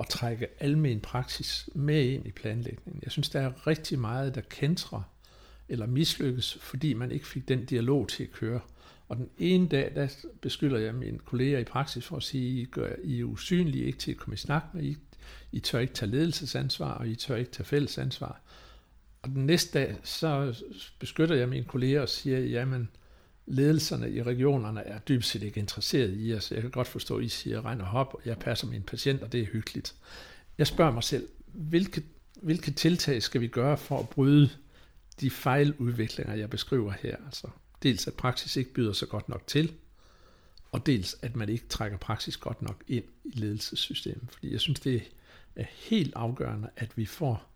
at 0.00 0.08
trække 0.08 0.46
almen 0.60 1.00
praksis 1.00 1.68
med 1.74 2.04
ind 2.04 2.26
i 2.26 2.30
planlægningen. 2.30 3.02
Jeg 3.02 3.12
synes, 3.12 3.28
der 3.28 3.40
er 3.40 3.66
rigtig 3.66 3.98
meget, 3.98 4.34
der 4.34 4.40
kentrer 4.40 5.02
eller 5.68 5.86
mislykkes, 5.86 6.58
fordi 6.60 6.94
man 6.94 7.12
ikke 7.12 7.26
fik 7.26 7.48
den 7.48 7.64
dialog 7.64 8.08
til 8.08 8.22
at 8.22 8.32
køre. 8.32 8.60
Og 9.08 9.16
den 9.16 9.28
ene 9.38 9.68
dag, 9.68 9.92
der 9.94 10.08
beskylder 10.40 10.78
jeg 10.78 10.94
mine 10.94 11.18
kolleger 11.18 11.58
i 11.58 11.64
praksis 11.64 12.04
for 12.04 12.16
at 12.16 12.22
sige, 12.22 12.60
I, 12.60 12.64
gør, 12.64 12.92
I 13.04 13.20
er 13.20 13.24
usynlige, 13.24 13.84
ikke 13.84 13.98
til 13.98 14.10
at 14.10 14.16
komme 14.16 14.34
i 14.34 14.38
snak 14.38 14.62
med, 14.74 14.84
I, 14.84 14.96
I 15.52 15.60
tør 15.60 15.78
ikke 15.78 15.94
tage 15.94 16.10
ledelsesansvar, 16.10 16.94
og 16.94 17.08
I 17.08 17.14
tør 17.14 17.36
ikke 17.36 17.50
tage 17.50 17.66
fælles 17.66 17.98
ansvar. 17.98 18.40
Og 19.22 19.28
den 19.28 19.46
næste 19.46 19.78
dag, 19.78 19.96
så 20.02 20.62
beskytter 20.98 21.36
jeg 21.36 21.48
mine 21.48 21.64
kolleger 21.64 22.00
og 22.00 22.08
siger, 22.08 22.38
jamen, 22.38 22.88
ledelserne 23.46 24.10
i 24.10 24.22
regionerne 24.22 24.80
er 24.80 24.98
dybest 24.98 25.30
set 25.30 25.42
ikke 25.42 25.60
interesseret 25.60 26.14
i 26.16 26.34
os. 26.34 26.52
Jeg 26.52 26.60
kan 26.60 26.70
godt 26.70 26.88
forstå, 26.88 27.18
at 27.18 27.24
I 27.24 27.28
siger 27.28 27.64
regn 27.64 27.80
og 27.80 27.86
hop, 27.86 28.14
og 28.14 28.20
jeg 28.24 28.38
passer 28.38 28.66
min 28.66 28.82
patient, 28.82 29.22
og 29.22 29.32
det 29.32 29.40
er 29.40 29.46
hyggeligt. 29.46 29.94
Jeg 30.58 30.66
spørger 30.66 30.92
mig 30.92 31.04
selv, 31.04 31.28
hvilke, 31.46 32.02
hvilke 32.42 32.70
tiltag 32.70 33.22
skal 33.22 33.40
vi 33.40 33.48
gøre 33.48 33.78
for 33.78 33.98
at 33.98 34.08
bryde 34.08 34.50
de 35.20 35.30
fejludviklinger, 35.30 36.34
jeg 36.34 36.50
beskriver 36.50 36.92
her? 37.00 37.16
Altså, 37.26 37.48
dels 37.82 38.06
at 38.06 38.14
praksis 38.14 38.56
ikke 38.56 38.72
byder 38.72 38.92
sig 38.92 39.08
godt 39.08 39.28
nok 39.28 39.46
til, 39.46 39.72
og 40.72 40.86
dels 40.86 41.16
at 41.22 41.36
man 41.36 41.48
ikke 41.48 41.68
trækker 41.68 41.98
praksis 41.98 42.36
godt 42.36 42.62
nok 42.62 42.84
ind 42.88 43.04
i 43.24 43.30
ledelsessystemet. 43.30 44.30
Fordi 44.30 44.52
jeg 44.52 44.60
synes, 44.60 44.80
det 44.80 45.02
er 45.56 45.64
helt 45.72 46.14
afgørende, 46.14 46.68
at 46.76 46.96
vi 46.96 47.06
får 47.06 47.52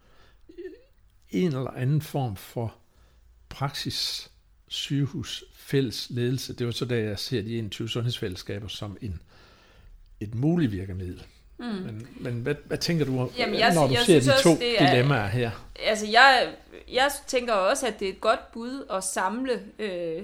en 1.31 1.46
eller 1.46 1.70
anden 1.70 2.03
form 2.03 2.37
for 2.37 2.76
praksis 3.48 4.31
sygehus 4.70 5.44
fælles 5.54 6.06
ledelse. 6.11 6.54
Det 6.54 6.66
var 6.66 6.72
så 6.72 6.85
da 6.85 7.02
jeg 7.02 7.18
ser 7.18 7.42
de 7.42 7.59
21 7.59 7.88
sundhedsfællesskaber 7.88 8.68
som 8.68 8.96
en, 9.00 9.22
et 10.20 10.35
muligt 10.35 10.72
virkemiddel. 10.72 11.26
Mm. 11.59 11.64
Men, 11.66 12.09
men 12.20 12.35
hvad, 12.35 12.54
hvad 12.64 12.78
tænker 12.78 13.04
du, 13.04 13.30
Jamen, 13.38 13.59
jeg, 13.59 13.74
når 13.74 13.87
du 13.87 13.92
jeg 13.92 14.02
ser 14.02 14.20
de 14.20 14.42
to 14.42 14.50
også, 14.50 14.64
er, 14.78 14.90
dilemmaer 14.90 15.26
her? 15.26 15.50
Altså, 15.87 16.06
jeg, 16.06 16.54
jeg 16.92 17.11
tænker 17.26 17.52
også, 17.52 17.87
at 17.87 18.00
det 18.00 18.09
er 18.09 18.12
et 18.12 18.20
godt 18.20 18.52
bud 18.52 18.85
at 18.90 19.04
samle 19.04 19.61
øh, 19.78 20.22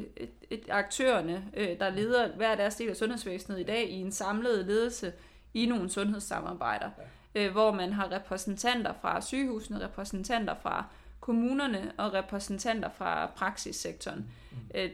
aktørerne, 0.71 1.45
øh, 1.57 1.79
der 1.79 1.91
leder 1.91 2.29
hver 2.37 2.55
deres 2.55 2.75
del 2.75 2.89
af 2.89 2.97
sundhedsvæsenet 2.97 3.61
i 3.61 3.63
dag, 3.63 3.91
i 3.91 3.95
en 3.95 4.13
samlet 4.13 4.67
ledelse 4.67 5.13
i 5.55 5.67
nogle 5.67 5.91
sundhedssamarbejder, 5.91 6.91
ja. 7.35 7.45
øh, 7.45 7.53
hvor 7.53 7.73
man 7.73 7.93
har 7.93 8.13
repræsentanter 8.13 8.93
fra 9.01 9.21
sygehusene, 9.21 9.85
repræsentanter 9.85 10.55
fra 10.63 10.85
kommunerne 11.27 11.93
og 11.99 12.15
repræsentanter 12.15 12.89
fra 12.89 13.27
praksissektoren. 13.27 14.31
Mm. 14.53 14.57
Øh, 14.75 14.91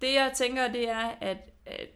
det 0.00 0.14
jeg 0.14 0.32
tænker, 0.34 0.72
det 0.72 0.88
er, 0.88 1.14
at, 1.20 1.38
at 1.66 1.88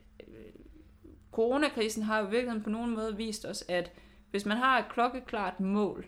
coronakrisen 1.33 2.03
har 2.03 2.19
jo 2.19 2.25
virkelig 2.25 2.63
på 2.63 2.71
nogen 2.71 2.95
måde 2.95 3.17
vist 3.17 3.45
os, 3.45 3.65
at 3.69 3.93
hvis 4.31 4.47
man 4.47 4.57
har 4.57 4.79
et 4.79 4.89
klokkeklart 4.89 5.61
mål, 5.61 6.07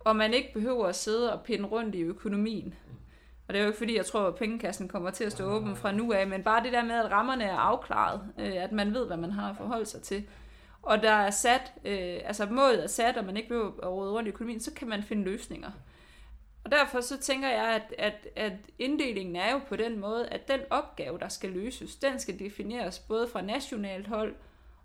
og 0.00 0.16
man 0.16 0.34
ikke 0.34 0.52
behøver 0.52 0.86
at 0.86 0.96
sidde 0.96 1.32
og 1.32 1.44
pinde 1.44 1.64
rundt 1.64 1.94
i 1.94 2.00
økonomien, 2.00 2.74
og 3.48 3.54
det 3.54 3.58
er 3.58 3.62
jo 3.62 3.68
ikke 3.68 3.78
fordi, 3.78 3.96
jeg 3.96 4.06
tror, 4.06 4.26
at 4.26 4.34
pengekassen 4.34 4.88
kommer 4.88 5.10
til 5.10 5.24
at 5.24 5.32
stå 5.32 5.44
åben 5.44 5.76
fra 5.76 5.92
nu 5.92 6.12
af, 6.12 6.26
men 6.26 6.42
bare 6.42 6.64
det 6.64 6.72
der 6.72 6.84
med, 6.84 6.94
at 6.94 7.10
rammerne 7.10 7.44
er 7.44 7.56
afklaret, 7.56 8.20
øh, 8.38 8.62
at 8.62 8.72
man 8.72 8.94
ved, 8.94 9.06
hvad 9.06 9.16
man 9.16 9.30
har 9.30 9.50
at 9.50 9.56
forholde 9.56 9.86
sig 9.86 10.02
til. 10.02 10.24
Og 10.82 11.02
der 11.02 11.12
er 11.12 11.30
sat, 11.30 11.72
øh, 11.84 12.20
altså 12.24 12.46
målet 12.46 12.84
er 12.84 12.88
sat, 12.88 13.16
og 13.16 13.24
man 13.24 13.36
ikke 13.36 13.48
behøver 13.48 13.72
at 13.82 13.88
råde 13.88 14.12
rundt 14.12 14.26
i 14.26 14.30
økonomien, 14.30 14.60
så 14.60 14.72
kan 14.74 14.88
man 14.88 15.02
finde 15.02 15.24
løsninger. 15.24 15.70
Og 16.64 16.70
derfor 16.70 17.00
så 17.00 17.18
tænker 17.18 17.48
jeg, 17.48 17.64
at, 17.64 17.94
at, 17.98 18.28
at 18.36 18.52
inddelingen 18.78 19.36
er 19.36 19.52
jo 19.52 19.60
på 19.68 19.76
den 19.76 20.00
måde, 20.00 20.28
at 20.28 20.48
den 20.48 20.60
opgave, 20.70 21.18
der 21.18 21.28
skal 21.28 21.50
løses, 21.50 21.96
den 21.96 22.18
skal 22.18 22.38
defineres 22.38 22.98
både 22.98 23.28
fra 23.28 23.40
nationalt 23.40 24.06
hold 24.06 24.34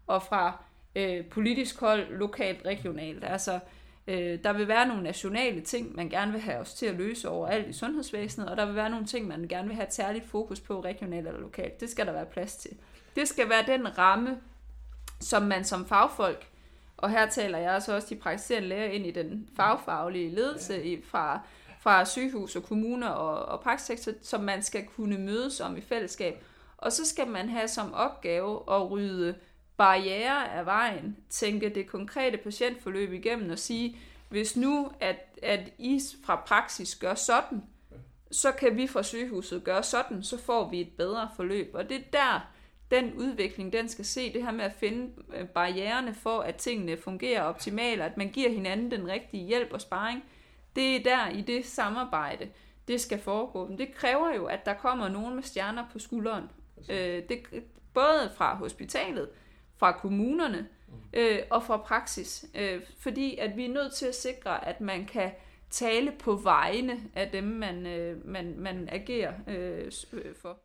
og 0.08 0.24
fra 0.24 0.63
øh, 0.96 1.26
politisk 1.26 1.80
hold, 1.80 2.18
lokalt, 2.18 2.66
regionalt. 2.66 3.24
Altså, 3.24 3.60
øh, 4.08 4.44
der 4.44 4.54
vil 4.54 4.68
være 4.68 4.88
nogle 4.88 5.04
nationale 5.04 5.62
ting, 5.62 5.96
man 5.96 6.10
gerne 6.10 6.32
vil 6.32 6.42
have 6.42 6.58
os 6.58 6.74
til 6.74 6.86
at 6.86 6.96
løse 6.96 7.30
overalt 7.30 7.68
i 7.68 7.74
sundhedsvæsenet, 7.74 8.50
og 8.50 8.58
der 8.58 8.66
vil 8.66 8.76
være 8.76 8.90
nogle 8.90 9.06
ting, 9.06 9.28
man 9.28 9.48
gerne 9.48 9.68
vil 9.68 9.76
have 9.76 9.88
et 9.88 9.94
særligt 9.94 10.30
fokus 10.30 10.60
på 10.60 10.82
regionalt 10.82 11.28
eller 11.28 11.42
lokalt. 11.42 11.80
Det 11.80 11.90
skal 11.90 12.06
der 12.06 12.12
være 12.12 12.26
plads 12.26 12.56
til. 12.56 12.72
Det 13.16 13.28
skal 13.28 13.50
være 13.50 13.78
den 13.78 13.98
ramme, 13.98 14.38
som 15.20 15.44
man 15.44 15.66
som 15.66 15.86
fagfolk, 15.86 16.48
og 16.98 17.10
her 17.10 17.30
taler 17.30 17.58
jeg 17.58 17.74
altså 17.74 17.96
også 17.96 18.08
de 18.10 18.16
praktiserende 18.16 18.68
læger 18.68 18.86
ind 18.86 19.06
i 19.06 19.12
den 19.12 19.50
fagfaglige 19.56 20.30
ledelse 20.30 20.86
i, 20.86 21.02
fra 21.02 21.42
fra 21.88 22.06
sygehus 22.06 22.56
og 22.56 22.63
kommuner 22.63 23.08
og, 23.08 23.45
og 23.45 23.62
praksissektor, 23.62 24.12
som 24.21 24.41
man 24.41 24.63
skal 24.63 24.86
kunne 24.86 25.17
mødes 25.17 25.60
om 25.60 25.78
i 25.78 25.82
fællesskab. 25.82 26.43
Og 26.78 26.91
så 26.91 27.06
skal 27.06 27.28
man 27.28 27.50
have 27.50 27.67
som 27.67 27.93
opgave 27.93 28.62
at 28.71 28.91
rydde 28.91 29.36
barriere 29.78 30.54
af 30.54 30.65
vejen, 30.65 31.17
tænke 31.30 31.69
det 31.69 31.88
konkrete 31.88 32.38
patientforløb 32.38 33.13
igennem 33.13 33.52
og 33.52 33.60
sige, 33.60 33.97
hvis 34.30 34.56
nu 34.56 34.91
at, 35.00 35.39
at 35.43 35.60
I 35.78 36.02
fra 36.26 36.36
praksis 36.36 36.95
gør 36.95 37.15
sådan, 37.15 37.63
så 38.32 38.52
kan 38.52 38.78
vi 38.78 38.88
fra 38.88 39.04
sygehuset 39.04 39.63
gøre 39.63 39.84
sådan, 39.84 40.23
så 40.23 40.38
får 40.38 40.69
vi 40.69 40.82
et 40.82 40.91
bedre 40.97 41.30
forløb. 41.36 41.71
Og 41.73 41.89
det 41.89 41.97
er 41.97 42.12
der, 42.13 42.47
den 42.91 43.13
udvikling, 43.13 43.73
den 43.73 43.89
skal 43.89 44.06
se, 44.06 44.34
det 44.34 44.43
her 44.43 44.52
med 44.52 44.65
at 44.65 44.73
finde 44.80 45.12
øh, 45.36 45.47
barriererne 45.47 46.13
for, 46.13 46.39
at 46.39 46.56
tingene 46.56 46.97
fungerer 46.97 47.41
optimalt, 47.41 48.02
at 48.02 48.17
man 48.17 48.30
giver 48.30 48.50
hinanden 48.50 48.91
den 48.91 49.08
rigtige 49.08 49.45
hjælp 49.45 49.73
og 49.73 49.82
sparring, 49.82 50.23
det 50.78 50.96
er 50.96 51.04
der 51.04 51.30
i 51.30 51.42
det 51.42 51.66
samarbejde, 51.66 52.50
det 52.88 53.02
skal 53.02 53.20
foregå. 53.20 53.68
Men 53.68 53.78
det 53.78 53.94
kræver 53.94 54.36
jo, 54.36 54.46
at 54.46 54.66
der 54.66 54.74
kommer 54.74 55.10
nogen 55.10 55.36
med 55.36 55.44
stjerner 55.44 55.86
på 55.92 56.00
skulderen. 56.00 56.52
Øh, 56.90 57.24
det, 57.30 57.40
både 57.94 58.32
fra 58.36 58.56
hospitalet, 58.56 59.30
fra 59.78 59.92
kommunerne 59.92 60.68
mm. 60.88 60.94
øh, 61.13 61.40
og 61.50 61.63
fra 61.63 61.78
praksis. 61.78 62.46
Øh, 62.56 62.82
fordi 63.00 63.38
at 63.38 63.58
vi 63.58 63.66
er 63.66 63.70
nødt 63.70 63.94
til 63.94 64.06
at 64.06 64.16
sikre, 64.16 64.68
at 64.68 64.82
man 64.82 65.06
kan 65.06 65.32
tale 65.70 66.12
på 66.20 66.36
vegne 66.36 67.00
af 67.16 67.30
dem, 67.32 67.44
man, 67.44 67.88
øh, 67.88 68.28
man, 68.28 68.60
man 68.60 68.90
agerer 68.92 69.34
øh, 69.48 69.92
for. 70.42 70.60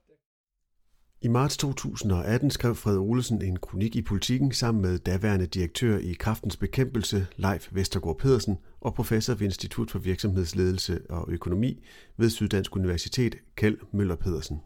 I 1.24 1.28
marts 1.28 1.56
2018 1.56 2.50
skrev 2.50 2.74
Fred 2.74 2.98
Olesen 2.98 3.42
en 3.42 3.56
kronik 3.56 3.96
i 3.96 4.02
Politiken 4.02 4.52
sammen 4.52 4.82
med 4.82 4.98
daværende 4.98 5.46
direktør 5.46 5.98
i 5.98 6.12
Kraftens 6.12 6.56
Bekæmpelse, 6.56 7.26
Leif 7.36 7.68
Vestergaard 7.72 8.18
Pedersen, 8.18 8.58
og 8.80 8.94
professor 8.94 9.34
ved 9.34 9.42
Institut 9.42 9.90
for 9.90 9.98
Virksomhedsledelse 9.98 11.00
og 11.10 11.24
Økonomi 11.28 11.84
ved 12.16 12.30
Syddansk 12.30 12.76
Universitet, 12.76 13.34
Kjeld 13.56 13.78
Møller 13.92 14.16
Pedersen. 14.16 14.60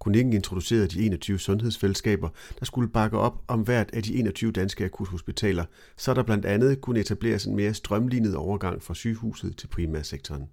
Kronikken 0.00 0.32
introducerede 0.32 0.88
de 0.88 1.04
21 1.04 1.38
sundhedsfællesskaber, 1.38 2.28
der 2.58 2.64
skulle 2.64 2.88
bakke 2.88 3.18
op 3.18 3.44
om 3.48 3.60
hvert 3.60 3.90
af 3.92 4.02
de 4.02 4.16
21 4.16 4.52
danske 4.52 4.84
akuthospitaler, 4.84 5.64
så 5.96 6.14
der 6.14 6.22
blandt 6.22 6.44
andet 6.44 6.80
kunne 6.80 7.00
etableres 7.00 7.44
en 7.44 7.56
mere 7.56 7.74
strømlignet 7.74 8.36
overgang 8.36 8.82
fra 8.82 8.94
sygehuset 8.94 9.56
til 9.56 9.66
primærsektoren. 9.66 10.48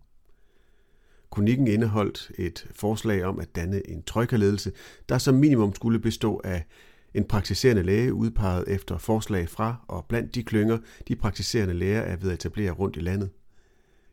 Kronikken 1.31 1.67
indeholdt 1.67 2.31
et 2.37 2.67
forslag 2.71 3.23
om 3.23 3.39
at 3.39 3.55
danne 3.55 3.89
en 3.89 4.03
trøjkerledelse, 4.03 4.71
der 5.09 5.17
som 5.17 5.35
minimum 5.35 5.75
skulle 5.75 5.99
bestå 5.99 6.41
af 6.43 6.65
en 7.13 7.23
praktiserende 7.23 7.83
læge 7.83 8.13
udpeget 8.13 8.63
efter 8.67 8.97
forslag 8.97 9.49
fra 9.49 9.75
og 9.87 10.05
blandt 10.09 10.35
de 10.35 10.43
klynger, 10.43 10.77
de 11.07 11.15
praktiserende 11.15 11.73
læger 11.73 12.01
er 12.01 12.15
ved 12.15 12.29
at 12.29 12.33
etablere 12.33 12.71
rundt 12.71 12.97
i 12.97 12.99
landet. 12.99 13.29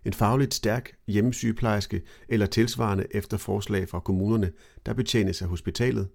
En 0.05 0.13
fagligt 0.13 0.55
stærk 0.55 0.93
hjemmesygeplejerske 1.07 2.03
eller 2.29 2.47
tilsvarende 2.47 3.07
efter 3.11 3.37
forslag 3.37 3.89
fra 3.89 4.01
kommunerne, 4.01 4.53
der 4.87 4.93
betjenes 4.93 5.43
af 5.43 5.49
hospitalet. 5.49 6.09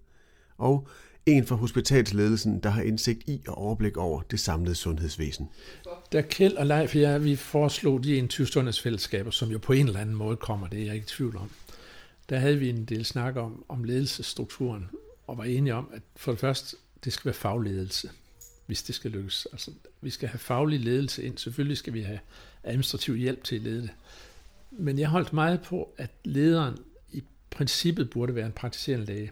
Og 0.57 0.87
en 1.25 1.45
fra 1.45 1.55
hospitalsledelsen, 1.55 2.59
der 2.59 2.69
har 2.69 2.81
indsigt 2.81 3.29
i 3.29 3.41
og 3.47 3.57
overblik 3.57 3.97
over 3.97 4.21
det 4.21 4.39
samlede 4.39 4.75
sundhedsvæsen. 4.75 5.49
Da 6.11 6.21
Kjeld 6.21 6.53
og 6.53 6.65
Leif 6.65 6.95
ja, 6.95 7.17
vi 7.17 7.35
foreslog 7.35 8.03
de 8.03 8.17
21 8.17 8.47
sundhedsfællesskaber, 8.47 9.31
som 9.31 9.51
jo 9.51 9.57
på 9.57 9.73
en 9.73 9.87
eller 9.87 9.99
anden 9.99 10.15
måde 10.15 10.37
kommer, 10.37 10.67
det 10.67 10.79
er 10.79 10.85
jeg 10.85 10.93
ikke 10.93 11.05
i 11.05 11.07
tvivl 11.07 11.37
om, 11.37 11.51
der 12.29 12.39
havde 12.39 12.57
vi 12.57 12.69
en 12.69 12.85
del 12.85 13.05
snak 13.05 13.35
om, 13.35 13.65
om 13.69 13.83
ledelsesstrukturen, 13.83 14.89
og 15.27 15.37
var 15.37 15.43
enige 15.43 15.73
om, 15.73 15.89
at 15.93 16.01
for 16.15 16.31
det 16.31 16.39
første, 16.39 16.77
det 17.03 17.13
skal 17.13 17.25
være 17.25 17.33
fagledelse, 17.33 18.09
hvis 18.65 18.83
det 18.83 18.95
skal 18.95 19.11
lykkes. 19.11 19.47
Altså, 19.51 19.71
vi 20.01 20.09
skal 20.09 20.29
have 20.29 20.39
faglig 20.39 20.79
ledelse 20.79 21.23
ind. 21.23 21.37
Selvfølgelig 21.37 21.77
skal 21.77 21.93
vi 21.93 22.01
have 22.01 22.19
administrativ 22.63 23.15
hjælp 23.15 23.43
til 23.43 23.55
at 23.55 23.61
lede 23.61 23.81
det. 23.81 23.89
Men 24.71 24.99
jeg 24.99 25.09
holdt 25.09 25.33
meget 25.33 25.61
på, 25.61 25.93
at 25.97 26.11
lederen 26.23 26.77
i 27.11 27.23
princippet 27.49 28.09
burde 28.09 28.35
være 28.35 28.45
en 28.45 28.51
praktiserende 28.51 29.05
læge. 29.05 29.31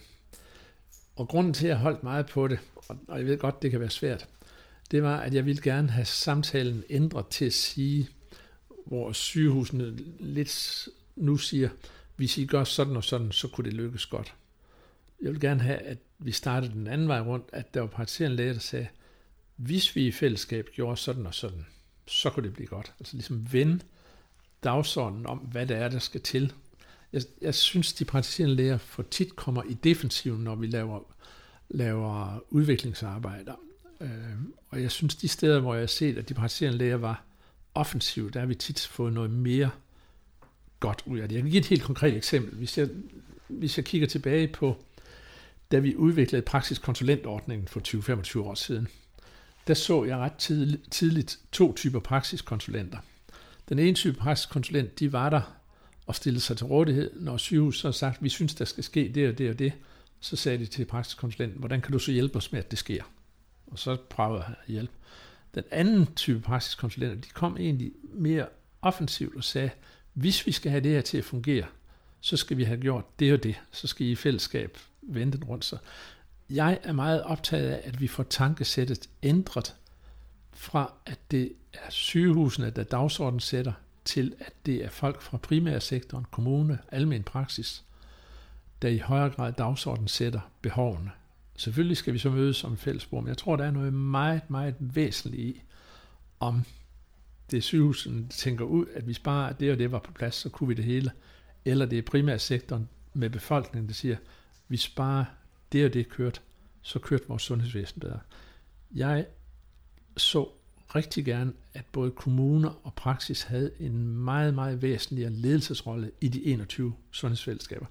Og 1.21 1.27
grunden 1.27 1.53
til, 1.53 1.65
at 1.65 1.69
jeg 1.69 1.77
holdt 1.77 2.03
meget 2.03 2.25
på 2.25 2.47
det, 2.47 2.59
og 3.07 3.17
jeg 3.17 3.25
ved 3.25 3.37
godt, 3.37 3.61
det 3.61 3.71
kan 3.71 3.79
være 3.79 3.89
svært, 3.89 4.27
det 4.91 5.03
var, 5.03 5.17
at 5.17 5.33
jeg 5.33 5.45
ville 5.45 5.61
gerne 5.61 5.89
have 5.89 6.05
samtalen 6.05 6.83
ændret 6.89 7.27
til 7.27 7.45
at 7.45 7.53
sige, 7.53 8.09
hvor 8.85 9.11
sygehusene 9.11 9.97
lidt 10.19 10.87
nu 11.15 11.37
siger, 11.37 11.69
hvis 12.15 12.37
I 12.37 12.45
gør 12.45 12.63
sådan 12.63 12.95
og 12.95 13.03
sådan, 13.03 13.31
så 13.31 13.47
kunne 13.47 13.65
det 13.65 13.73
lykkes 13.73 14.05
godt. 14.05 14.33
Jeg 15.21 15.31
vil 15.31 15.39
gerne 15.39 15.61
have, 15.61 15.77
at 15.77 15.97
vi 16.19 16.31
startede 16.31 16.73
den 16.73 16.87
anden 16.87 17.07
vej 17.07 17.19
rundt, 17.19 17.45
at 17.53 17.73
der 17.73 17.79
var 17.79 17.87
praktiserende 17.87 18.37
læger, 18.37 18.53
der 18.53 18.59
sagde, 18.59 18.87
hvis 19.55 19.95
vi 19.95 20.07
i 20.07 20.11
fællesskab 20.11 20.69
gjorde 20.75 20.97
sådan 20.97 21.25
og 21.25 21.33
sådan, 21.33 21.65
så 22.07 22.29
kunne 22.29 22.43
det 22.43 22.53
blive 22.53 22.67
godt. 22.67 22.93
Altså 22.99 23.15
ligesom 23.15 23.53
vende 23.53 23.79
dagsordenen 24.63 25.25
om, 25.25 25.37
hvad 25.37 25.67
det 25.67 25.77
er, 25.77 25.89
der 25.89 25.99
skal 25.99 26.21
til. 26.21 26.53
Jeg, 27.13 27.21
jeg 27.41 27.55
synes, 27.55 27.93
de 27.93 28.05
praktiserende 28.05 28.55
læger 28.55 28.77
for 28.77 29.03
tit 29.03 29.35
kommer 29.35 29.63
i 29.63 29.73
defensiven, 29.73 30.43
når 30.43 30.55
vi 30.55 30.67
laver, 30.67 30.99
laver 31.69 32.43
udviklingsarbejder. 32.49 33.55
Øh, 34.01 34.09
og 34.69 34.81
jeg 34.81 34.91
synes, 34.91 35.15
de 35.15 35.27
steder, 35.27 35.59
hvor 35.59 35.73
jeg 35.73 35.81
har 35.81 35.87
set, 35.87 36.17
at 36.17 36.29
de 36.29 36.33
praktiserende 36.33 36.77
læger 36.77 36.97
var 36.97 37.23
offensive, 37.75 38.29
der 38.29 38.39
har 38.39 38.47
vi 38.47 38.55
tit 38.55 38.79
fået 38.79 39.13
noget 39.13 39.31
mere 39.31 39.69
godt 40.79 41.03
ud 41.05 41.19
af 41.19 41.29
det. 41.29 41.35
Jeg 41.35 41.43
kan 41.43 41.51
give 41.51 41.59
et 41.59 41.67
helt 41.67 41.83
konkret 41.83 42.17
eksempel. 42.17 42.57
Hvis 42.57 42.77
jeg, 42.77 42.89
hvis 43.47 43.77
jeg 43.77 43.85
kigger 43.85 44.07
tilbage 44.07 44.47
på, 44.47 44.77
da 45.71 45.79
vi 45.79 45.95
udviklede 45.95 46.41
praksiskonsulentordningen 46.41 47.67
for 47.67 47.79
20-25 48.39 48.39
år 48.39 48.55
siden, 48.55 48.87
der 49.67 49.73
så 49.73 50.03
jeg 50.03 50.17
ret 50.17 50.35
tidligt 50.91 51.39
to 51.51 51.73
typer 51.73 51.99
praksiskonsulenter. 51.99 52.97
Den 53.69 53.79
ene 53.79 53.93
type 53.93 54.17
praksiskonsulent, 54.17 54.99
de 54.99 55.13
var 55.13 55.29
der 55.29 55.60
og 56.05 56.15
stillede 56.15 56.41
sig 56.41 56.57
til 56.57 56.65
rådighed, 56.65 57.11
når 57.19 57.37
sygehuset 57.37 57.83
har 57.83 57.91
sagt, 57.91 58.23
vi 58.23 58.29
synes, 58.29 58.55
der 58.55 58.65
skal 58.65 58.83
ske 58.83 59.11
det 59.15 59.29
og 59.29 59.37
det 59.37 59.49
og 59.49 59.59
det. 59.59 59.73
Så 60.19 60.35
sagde 60.35 60.57
de 60.57 60.65
til 60.65 60.85
praksiskonsulenten, 60.85 61.59
hvordan 61.59 61.81
kan 61.81 61.91
du 61.91 61.99
så 61.99 62.11
hjælpe 62.11 62.35
os 62.35 62.51
med, 62.51 62.59
at 62.59 62.71
det 62.71 62.79
sker? 62.79 63.03
Og 63.67 63.79
så 63.79 63.97
prøvede 64.09 64.43
jeg 64.43 64.55
at 64.63 64.67
hjælpe. 64.67 64.93
Den 65.55 65.63
anden 65.71 66.15
type 66.15 66.39
praksiskonsulenter, 66.39 67.15
de 67.15 67.29
kom 67.33 67.57
egentlig 67.57 67.91
mere 68.13 68.47
offensivt 68.81 69.35
og 69.35 69.43
sagde, 69.43 69.69
hvis 70.13 70.47
vi 70.47 70.51
skal 70.51 70.71
have 70.71 70.83
det 70.83 70.91
her 70.91 71.01
til 71.01 71.17
at 71.17 71.25
fungere, 71.25 71.65
så 72.21 72.37
skal 72.37 72.57
vi 72.57 72.63
have 72.63 72.79
gjort 72.79 73.19
det 73.19 73.33
og 73.33 73.43
det. 73.43 73.55
Så 73.71 73.87
skal 73.87 74.07
I 74.07 74.11
i 74.11 74.15
fællesskab 74.15 74.77
vende 75.01 75.37
den 75.37 75.43
rundt. 75.43 75.65
Så 75.65 75.77
jeg 76.49 76.79
er 76.83 76.91
meget 76.91 77.23
optaget 77.23 77.69
af, 77.69 77.81
at 77.83 78.01
vi 78.01 78.07
får 78.07 78.23
tankesættet 78.23 79.09
ændret 79.23 79.75
fra, 80.53 80.93
at 81.05 81.19
det 81.31 81.53
er 81.73 81.89
sygehusene, 81.89 82.69
der 82.69 82.83
dagsordenen 82.83 83.39
sætter, 83.39 83.73
til 84.05 84.35
at 84.39 84.53
det 84.65 84.85
er 84.85 84.89
folk 84.89 85.21
fra 85.21 85.37
primærsektoren, 85.37 86.25
kommune, 86.31 86.79
almen 86.91 87.23
praksis, 87.23 87.83
der 88.81 88.87
i 88.87 88.97
højere 88.97 89.29
grad 89.29 89.53
dagsordenen 89.53 90.07
sætter 90.07 90.51
behovene. 90.61 91.11
Selvfølgelig 91.55 91.97
skal 91.97 92.13
vi 92.13 92.17
så 92.17 92.29
mødes 92.29 92.57
som 92.57 92.77
fællesbord, 92.77 93.23
men 93.23 93.27
jeg 93.27 93.37
tror, 93.37 93.55
der 93.55 93.65
er 93.65 93.71
noget 93.71 93.93
meget, 93.93 94.49
meget 94.49 94.75
væsentligt 94.79 95.43
i, 95.43 95.61
om 96.39 96.65
det 97.51 97.57
er 97.57 97.61
sygehusen, 97.61 98.23
der 98.23 98.29
tænker 98.29 98.65
ud, 98.65 98.85
at 98.93 99.03
hvis 99.03 99.19
bare 99.19 99.53
det 99.59 99.71
og 99.71 99.77
det 99.77 99.91
var 99.91 99.99
på 99.99 100.11
plads, 100.11 100.35
så 100.35 100.49
kunne 100.49 100.67
vi 100.67 100.73
det 100.73 100.85
hele, 100.85 101.11
eller 101.65 101.85
det 101.85 101.97
er 101.97 102.01
primærsektoren 102.01 102.89
med 103.13 103.29
befolkningen, 103.29 103.87
der 103.87 103.93
siger, 103.93 104.17
Hvis 104.67 104.89
bare 104.89 105.25
det 105.71 105.85
og 105.85 105.93
det 105.93 106.09
kørte, 106.09 106.39
så 106.81 106.99
kørte 106.99 107.27
vores 107.27 107.43
sundhedsvæsen 107.43 107.99
bedre. 107.99 108.19
Jeg 108.95 109.25
så 110.17 110.49
rigtig 110.95 111.25
gerne, 111.25 111.53
at 111.73 111.85
både 111.91 112.11
kommuner 112.11 112.79
og 112.83 112.93
praksis 112.93 113.43
havde 113.43 113.71
en 113.79 114.07
meget, 114.07 114.53
meget 114.53 114.81
væsentligere 114.81 115.31
ledelsesrolle 115.31 116.11
i 116.21 116.27
de 116.27 116.45
21 116.45 116.93
sundhedsfællesskaber. 117.11 117.85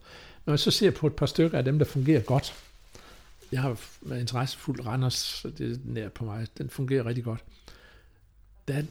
Når 0.47 0.53
jeg 0.53 0.59
så 0.59 0.71
ser 0.71 0.91
på 0.91 1.07
et 1.07 1.17
par 1.17 1.27
stykker 1.27 1.59
af 1.59 1.65
dem, 1.65 1.79
der 1.79 1.87
fungerer 1.87 2.21
godt, 2.21 2.55
jeg 3.53 3.61
har 3.63 3.81
været 4.03 4.21
interessefuld 4.21 4.87
Randers, 4.87 5.15
så 5.15 5.51
det 5.51 5.73
er 5.73 5.77
nær 5.85 6.09
på 6.09 6.25
mig, 6.25 6.47
den 6.59 6.71
fungerer 6.71 7.07
rigtig 7.07 7.25
godt. 7.25 7.45
Der 8.69 8.83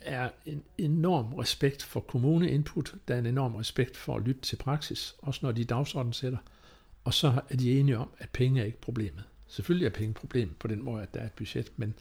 er 0.00 0.30
en 0.46 0.62
enorm 0.78 1.34
respekt 1.34 1.82
for 1.82 2.00
kommuneinput, 2.00 2.94
der 3.08 3.14
er 3.14 3.18
en 3.18 3.26
enorm 3.26 3.54
respekt 3.54 3.96
for 3.96 4.16
at 4.16 4.22
lytte 4.22 4.40
til 4.40 4.56
praksis, 4.56 5.14
også 5.18 5.40
når 5.42 5.52
de 5.52 5.64
dagsorden 5.64 6.12
sætter. 6.12 6.38
Og 7.04 7.14
så 7.14 7.40
er 7.48 7.56
de 7.56 7.80
enige 7.80 7.98
om, 7.98 8.10
at 8.18 8.28
penge 8.30 8.60
er 8.60 8.64
ikke 8.64 8.80
problemet. 8.80 9.24
Selvfølgelig 9.46 9.86
er 9.86 9.90
penge 9.90 10.14
problemet 10.14 10.56
på 10.56 10.68
den 10.68 10.82
måde, 10.82 11.02
at 11.02 11.14
der 11.14 11.20
er 11.20 11.26
et 11.26 11.32
budget, 11.32 11.72
men 11.76 11.94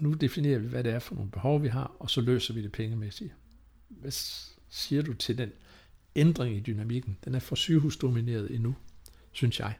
nu 0.00 0.12
definerer 0.12 0.58
vi, 0.58 0.66
hvad 0.66 0.84
det 0.84 0.92
er 0.92 0.98
for 0.98 1.14
nogle 1.14 1.30
behov, 1.30 1.62
vi 1.62 1.68
har, 1.68 1.96
og 1.98 2.10
så 2.10 2.20
løser 2.20 2.54
vi 2.54 2.62
det 2.62 2.72
pengemæssigt. 2.72 3.34
Hvad 3.88 4.10
siger 4.70 5.02
du 5.02 5.14
til 5.14 5.38
den 5.38 5.52
ændring 6.16 6.56
i 6.56 6.60
dynamikken? 6.60 7.18
Den 7.24 7.34
er 7.34 7.40
for 7.40 7.54
sygehusdomineret 7.54 8.54
endnu, 8.54 8.74
synes 9.32 9.60
jeg. 9.60 9.74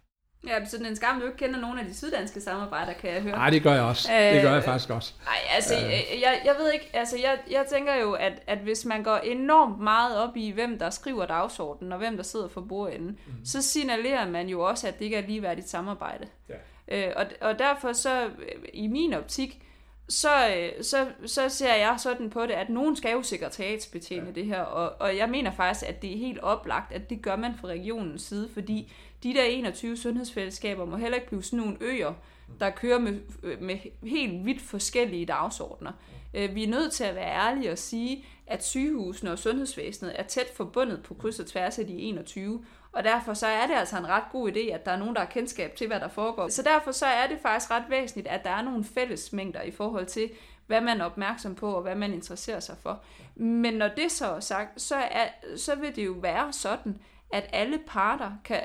Ja, 0.46 0.64
så 0.64 0.78
den 0.78 0.96
skam, 0.96 1.20
du 1.20 1.26
ikke 1.26 1.38
kender 1.38 1.61
nogen 1.61 1.78
af 1.78 1.85
de 1.85 1.94
syddanske 1.94 2.40
samarbejder, 2.40 2.92
kan 2.92 3.11
jeg 3.11 3.22
høre. 3.22 3.33
Nej, 3.33 3.50
det 3.50 3.62
gør 3.62 3.72
jeg 3.72 3.83
også. 3.83 4.12
Øh, 4.12 4.35
det 4.35 4.42
gør 4.42 4.54
jeg 4.54 4.64
faktisk 4.64 4.90
også. 4.90 5.14
Nej, 5.24 5.38
altså, 5.54 5.74
øh. 5.74 6.20
jeg, 6.20 6.40
jeg 6.44 6.54
ved 6.59 6.72
ikke, 6.72 6.90
altså, 6.92 7.16
jeg, 7.16 7.38
jeg 7.50 7.66
tænker 7.72 7.94
jo, 7.94 8.12
at, 8.12 8.42
at 8.46 8.59
hvis 8.59 8.85
man 8.85 9.02
går 9.02 9.16
enormt 9.16 9.80
meget 9.80 10.18
op 10.18 10.37
i, 10.37 10.50
hvem 10.50 10.78
der 10.78 10.90
skriver 10.90 11.26
dagsordenen, 11.26 11.92
og 11.92 11.98
hvem 11.98 12.16
der 12.16 12.22
sidder 12.22 12.48
for 12.48 12.61
bordenden, 12.61 13.18
mm. 13.26 13.44
så 13.44 13.62
signalerer 13.62 14.30
man 14.30 14.48
jo 14.48 14.61
også, 14.61 14.88
at 14.88 14.98
det 14.98 15.04
ikke 15.04 15.16
er 15.16 15.26
ligeværdigt 15.26 15.68
samarbejde. 15.68 16.26
Ja. 16.48 17.09
Øh, 17.09 17.12
og, 17.16 17.26
og 17.40 17.59
derfor 17.59 17.92
så, 17.92 18.30
i 18.74 18.87
min 18.87 19.14
optik, 19.14 19.62
så, 20.11 20.57
øh, 20.57 20.85
så, 20.85 21.07
så 21.27 21.49
ser 21.49 21.75
jeg 21.75 21.96
sådan 21.99 22.31
på 22.31 22.42
det, 22.42 22.51
at 22.51 22.68
nogen 22.68 22.96
skal 22.96 23.12
jo 23.12 23.23
sekretariatsbetjene 23.23 24.27
ja. 24.27 24.33
det 24.33 24.46
her, 24.46 24.61
og, 24.61 25.01
og 25.01 25.16
jeg 25.16 25.29
mener 25.29 25.51
faktisk, 25.51 25.88
at 25.88 26.03
det 26.03 26.12
er 26.12 26.16
helt 26.16 26.38
oplagt, 26.38 26.92
at 26.92 27.11
det 27.11 27.23
gør 27.23 27.37
man 27.37 27.55
fra 27.61 27.68
regionens 27.68 28.23
side, 28.23 28.49
fordi 28.55 28.92
de 29.23 29.35
der 29.35 29.42
21 29.42 29.96
sundhedsfællesskaber 29.96 30.85
må 30.85 30.96
heller 30.96 31.16
ikke 31.16 31.29
blive 31.29 31.42
sådan 31.42 31.59
nogle 31.59 31.77
øer, 31.81 32.12
der 32.61 32.70
kører 32.70 32.99
med, 32.99 33.20
med 33.61 33.77
helt 34.03 34.46
vidt 34.46 34.62
forskellige 34.62 35.27
dagsordner. 35.27 35.92
Øh, 36.35 36.55
vi 36.55 36.64
er 36.64 36.68
nødt 36.68 36.92
til 36.92 37.05
at 37.05 37.14
være 37.14 37.35
ærlige 37.35 37.73
og 37.73 37.79
sige, 37.79 38.25
at 38.46 38.64
sygehusene 38.64 39.33
og 39.33 39.38
sundhedsvæsenet 39.38 40.12
er 40.20 40.23
tæt 40.23 40.53
forbundet 40.57 41.03
på 41.03 41.14
kryds 41.14 41.40
og 41.40 41.46
tværs 41.46 41.79
af 41.79 41.87
de 41.87 41.99
21, 41.99 42.64
og 42.92 43.05
derfor 43.05 43.35
så 43.35 43.46
er 43.46 43.66
det 43.66 43.74
altså 43.74 43.98
en 43.98 44.09
ret 44.09 44.24
god 44.33 44.53
idé, 44.53 44.72
at 44.72 44.87
der 44.87 44.92
er 44.92 44.96
nogen, 44.96 45.14
der 45.14 45.20
har 45.20 45.29
kendskab 45.29 45.76
til, 45.76 45.87
hvad 45.87 46.00
der 46.00 46.09
foregår. 46.09 46.48
Så 46.48 46.62
derfor 46.62 46.92
så 46.92 47.07
er 47.07 47.26
det 47.26 47.38
faktisk 47.42 47.70
ret 47.70 47.85
væsentligt, 47.88 48.29
at 48.29 48.44
der 48.44 48.50
er 48.50 48.62
nogle 48.62 48.85
fællesmængder 48.85 49.62
i 49.62 49.70
forhold 49.70 50.07
til, 50.07 50.31
hvad 50.66 50.81
man 50.81 51.00
er 51.00 51.05
opmærksom 51.05 51.55
på, 51.55 51.72
og 51.72 51.83
hvad 51.83 51.94
man 51.94 52.12
interesserer 52.12 52.61
sig 52.61 52.76
for. 52.83 53.03
Men 53.35 53.74
når 53.74 53.88
det 53.88 54.12
så 54.12 54.26
er 54.26 54.40
sagt, 54.40 54.83
så, 54.83 54.96
er, 54.96 55.29
så 55.57 55.74
vil 55.74 55.96
det 55.96 56.07
jo 56.07 56.12
være 56.12 56.53
sådan, 56.53 57.00
at 57.33 57.50
alle 57.53 57.79
parter 57.87 58.33
kan, 58.44 58.62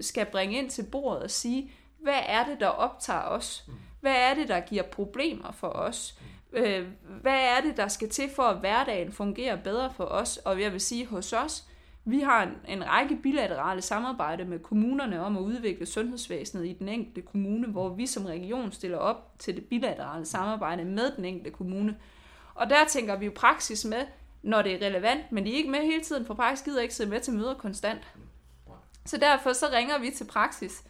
skal 0.00 0.26
bringe 0.26 0.58
ind 0.58 0.70
til 0.70 0.82
bordet 0.82 1.22
og 1.22 1.30
sige, 1.30 1.70
hvad 1.98 2.20
er 2.26 2.44
det, 2.44 2.60
der 2.60 2.66
optager 2.66 3.22
os? 3.22 3.68
Hvad 4.00 4.14
er 4.16 4.34
det, 4.34 4.48
der 4.48 4.60
giver 4.60 4.82
problemer 4.82 5.52
for 5.52 5.68
os? 5.68 6.18
Øh, 6.52 6.86
hvad 7.22 7.40
er 7.40 7.60
det, 7.60 7.76
der 7.76 7.88
skal 7.88 8.08
til 8.08 8.30
for, 8.36 8.42
at 8.42 8.58
hverdagen 8.58 9.12
fungerer 9.12 9.56
bedre 9.56 9.92
for 9.96 10.04
os? 10.04 10.36
Og 10.36 10.60
jeg 10.60 10.72
vil 10.72 10.80
sige, 10.80 11.06
hos 11.06 11.32
os, 11.32 11.67
vi 12.10 12.20
har 12.20 12.42
en, 12.42 12.52
en 12.68 12.88
række 12.88 13.16
bilaterale 13.16 13.82
samarbejde 13.82 14.44
med 14.44 14.58
kommunerne 14.58 15.20
om 15.20 15.36
at 15.36 15.40
udvikle 15.40 15.86
sundhedsvæsenet 15.86 16.66
i 16.66 16.72
den 16.72 16.88
enkelte 16.88 17.22
kommune, 17.22 17.66
hvor 17.66 17.88
vi 17.88 18.06
som 18.06 18.26
region 18.26 18.72
stiller 18.72 18.98
op 18.98 19.32
til 19.38 19.56
det 19.56 19.64
bilaterale 19.64 20.26
samarbejde 20.26 20.84
med 20.84 21.16
den 21.16 21.24
enkelte 21.24 21.50
kommune. 21.50 21.96
Og 22.54 22.70
der 22.70 22.84
tænker 22.88 23.16
vi 23.16 23.24
jo 23.24 23.32
praksis 23.34 23.84
med, 23.84 24.06
når 24.42 24.62
det 24.62 24.74
er 24.74 24.86
relevant, 24.86 25.32
men 25.32 25.44
de 25.44 25.52
er 25.52 25.56
ikke 25.56 25.70
med 25.70 25.80
hele 25.80 26.02
tiden, 26.02 26.26
for 26.26 26.34
praksis 26.34 26.64
gider 26.64 26.82
ikke 26.82 26.94
sidde 26.94 27.10
med 27.10 27.20
til 27.20 27.34
møder 27.34 27.54
konstant. 27.54 28.00
Så 29.06 29.16
derfor 29.16 29.52
så 29.52 29.66
ringer 29.72 29.98
vi 29.98 30.10
til 30.10 30.24
praksis, 30.24 30.84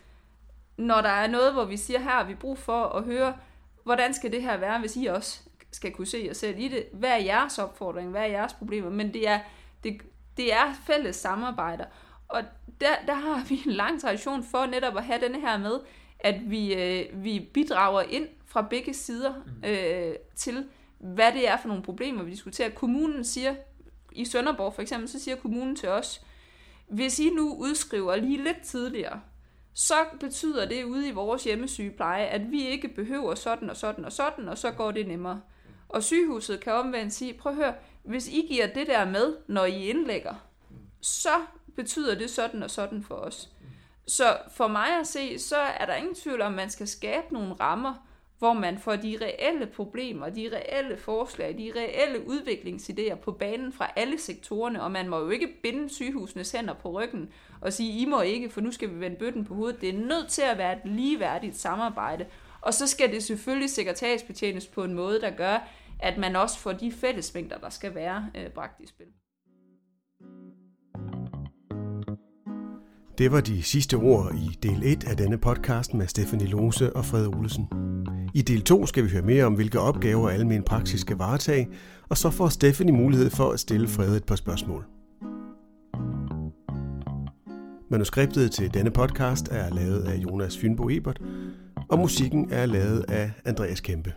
når 0.76 1.00
der 1.00 1.08
er 1.08 1.26
noget, 1.26 1.52
hvor 1.52 1.64
vi 1.64 1.76
siger, 1.76 1.98
her 1.98 2.10
har 2.10 2.24
vi 2.24 2.34
brug 2.34 2.58
for 2.58 2.84
at 2.84 3.04
høre, 3.04 3.36
hvordan 3.84 4.14
skal 4.14 4.32
det 4.32 4.42
her 4.42 4.56
være, 4.56 4.80
hvis 4.80 4.96
I 4.96 5.06
også 5.06 5.40
skal 5.72 5.92
kunne 5.92 6.06
se 6.06 6.22
jer 6.26 6.32
selv 6.32 6.58
i 6.58 6.68
det. 6.68 6.86
Hvad 6.92 7.10
er 7.10 7.16
jeres 7.16 7.58
opfordring? 7.58 8.10
Hvad 8.10 8.20
er 8.20 8.26
jeres 8.26 8.52
problemer? 8.52 8.90
Men 8.90 9.14
det 9.14 9.28
er, 9.28 9.40
det, 9.84 10.00
det 10.38 10.52
er 10.52 10.74
fælles 10.86 11.16
samarbejder. 11.16 11.84
Og 12.28 12.42
der, 12.80 12.94
der 13.06 13.14
har 13.14 13.44
vi 13.48 13.62
en 13.66 13.72
lang 13.72 14.00
tradition 14.00 14.44
for 14.44 14.66
netop 14.66 14.96
at 14.96 15.04
have 15.04 15.20
denne 15.20 15.40
her 15.40 15.58
med, 15.58 15.80
at 16.20 16.50
vi, 16.50 16.74
øh, 16.74 17.24
vi 17.24 17.50
bidrager 17.54 18.02
ind 18.02 18.28
fra 18.46 18.62
begge 18.62 18.94
sider 18.94 19.34
mm. 19.34 19.68
øh, 19.68 20.14
til, 20.36 20.66
hvad 20.98 21.32
det 21.32 21.48
er 21.48 21.56
for 21.56 21.68
nogle 21.68 21.82
problemer, 21.82 22.22
vi 22.22 22.30
diskuterer. 22.30 22.70
Kommunen 22.70 23.24
siger, 23.24 23.54
i 24.12 24.24
Sønderborg 24.24 24.74
for 24.74 24.82
eksempel, 24.82 25.08
så 25.08 25.20
siger 25.20 25.36
kommunen 25.36 25.76
til 25.76 25.88
os, 25.88 26.22
hvis 26.88 27.18
I 27.18 27.30
nu 27.30 27.54
udskriver 27.54 28.16
lige 28.16 28.44
lidt 28.44 28.62
tidligere, 28.62 29.20
så 29.74 29.94
betyder 30.20 30.68
det 30.68 30.84
ude 30.84 31.08
i 31.08 31.10
vores 31.10 31.44
hjemmesygepleje, 31.44 32.24
at 32.24 32.50
vi 32.50 32.66
ikke 32.66 32.88
behøver 32.88 33.34
sådan 33.34 33.70
og 33.70 33.76
sådan 33.76 34.04
og 34.04 34.12
sådan, 34.12 34.48
og 34.48 34.58
så 34.58 34.70
går 34.70 34.90
det 34.90 35.08
nemmere. 35.08 35.40
Og 35.88 36.02
sygehuset 36.02 36.60
kan 36.60 36.72
omvendt 36.72 37.12
sige, 37.12 37.34
prøv 37.34 37.52
at 37.52 37.56
høre, 37.56 37.74
hvis 38.02 38.28
I 38.28 38.46
giver 38.48 38.66
det 38.66 38.86
der 38.86 39.04
med, 39.04 39.36
når 39.46 39.64
I 39.64 39.88
indlægger, 39.88 40.34
så 41.00 41.42
betyder 41.76 42.14
det 42.14 42.30
sådan 42.30 42.62
og 42.62 42.70
sådan 42.70 43.02
for 43.02 43.14
os. 43.14 43.48
Så 44.06 44.36
for 44.54 44.68
mig 44.68 45.00
at 45.00 45.06
se, 45.06 45.38
så 45.38 45.56
er 45.56 45.86
der 45.86 45.94
ingen 45.94 46.14
tvivl 46.14 46.42
om, 46.42 46.52
at 46.52 46.56
man 46.56 46.70
skal 46.70 46.88
skabe 46.88 47.26
nogle 47.34 47.54
rammer, 47.54 47.94
hvor 48.38 48.52
man 48.52 48.78
får 48.78 48.96
de 48.96 49.18
reelle 49.22 49.66
problemer, 49.66 50.28
de 50.28 50.50
reelle 50.52 50.96
forslag, 50.96 51.58
de 51.58 51.72
reelle 51.76 52.26
udviklingsidéer 52.26 53.14
på 53.14 53.32
banen 53.32 53.72
fra 53.72 53.90
alle 53.96 54.18
sektorerne, 54.18 54.82
og 54.82 54.90
man 54.90 55.08
må 55.08 55.18
jo 55.18 55.28
ikke 55.28 55.48
binde 55.62 55.94
sygehusenes 55.94 56.52
hænder 56.52 56.74
på 56.74 56.90
ryggen 56.90 57.32
og 57.60 57.72
sige, 57.72 58.00
I 58.00 58.04
må 58.04 58.20
ikke, 58.20 58.50
for 58.50 58.60
nu 58.60 58.72
skal 58.72 58.90
vi 58.90 59.00
vende 59.00 59.16
bøtten 59.16 59.44
på 59.44 59.54
hovedet. 59.54 59.80
Det 59.80 59.88
er 59.88 59.98
nødt 59.98 60.28
til 60.28 60.42
at 60.42 60.58
være 60.58 60.72
et 60.72 60.82
ligeværdigt 60.84 61.56
samarbejde, 61.56 62.26
og 62.60 62.74
så 62.74 62.86
skal 62.86 63.12
det 63.12 63.24
selvfølgelig 63.24 63.70
sekretariatsbetjenes 63.70 64.66
på 64.66 64.84
en 64.84 64.94
måde, 64.94 65.20
der 65.20 65.30
gør, 65.30 65.68
at 66.00 66.18
man 66.18 66.36
også 66.36 66.58
får 66.58 66.72
de 66.72 66.92
fællesmængder, 66.92 67.58
der 67.58 67.70
skal 67.70 67.94
være, 67.94 68.30
øh, 68.34 68.50
bragt 68.50 68.80
i 68.80 68.86
spil. 68.86 69.06
Det 73.18 73.32
var 73.32 73.40
de 73.40 73.62
sidste 73.62 73.94
ord 73.94 74.34
i 74.34 74.58
del 74.62 74.82
1 74.84 75.04
af 75.04 75.16
denne 75.16 75.38
podcast 75.38 75.94
med 75.94 76.06
Stefanie 76.06 76.46
Lose 76.46 76.96
og 76.96 77.04
Fred 77.04 77.26
Olesen. 77.26 77.68
I 78.34 78.42
del 78.42 78.62
2 78.62 78.86
skal 78.86 79.04
vi 79.04 79.08
høre 79.08 79.22
mere 79.22 79.44
om, 79.44 79.54
hvilke 79.54 79.80
opgaver 79.80 80.30
almen 80.30 80.62
praksis 80.62 81.00
skal 81.00 81.16
varetage, 81.16 81.68
og 82.08 82.16
så 82.16 82.30
får 82.30 82.48
Stefanie 82.48 82.94
mulighed 82.94 83.30
for 83.30 83.50
at 83.50 83.60
stille 83.60 83.88
Fred 83.88 84.16
et 84.16 84.24
par 84.24 84.36
spørgsmål. 84.36 84.84
Manuskriptet 87.90 88.50
til 88.52 88.74
denne 88.74 88.90
podcast 88.90 89.48
er 89.50 89.70
lavet 89.70 90.02
af 90.02 90.16
Jonas 90.16 90.58
Fynbo 90.58 90.88
Ebert, 90.90 91.22
og 91.88 91.98
musikken 91.98 92.52
er 92.52 92.66
lavet 92.66 93.04
af 93.08 93.32
Andreas 93.44 93.80
Kæmpe. 93.80 94.14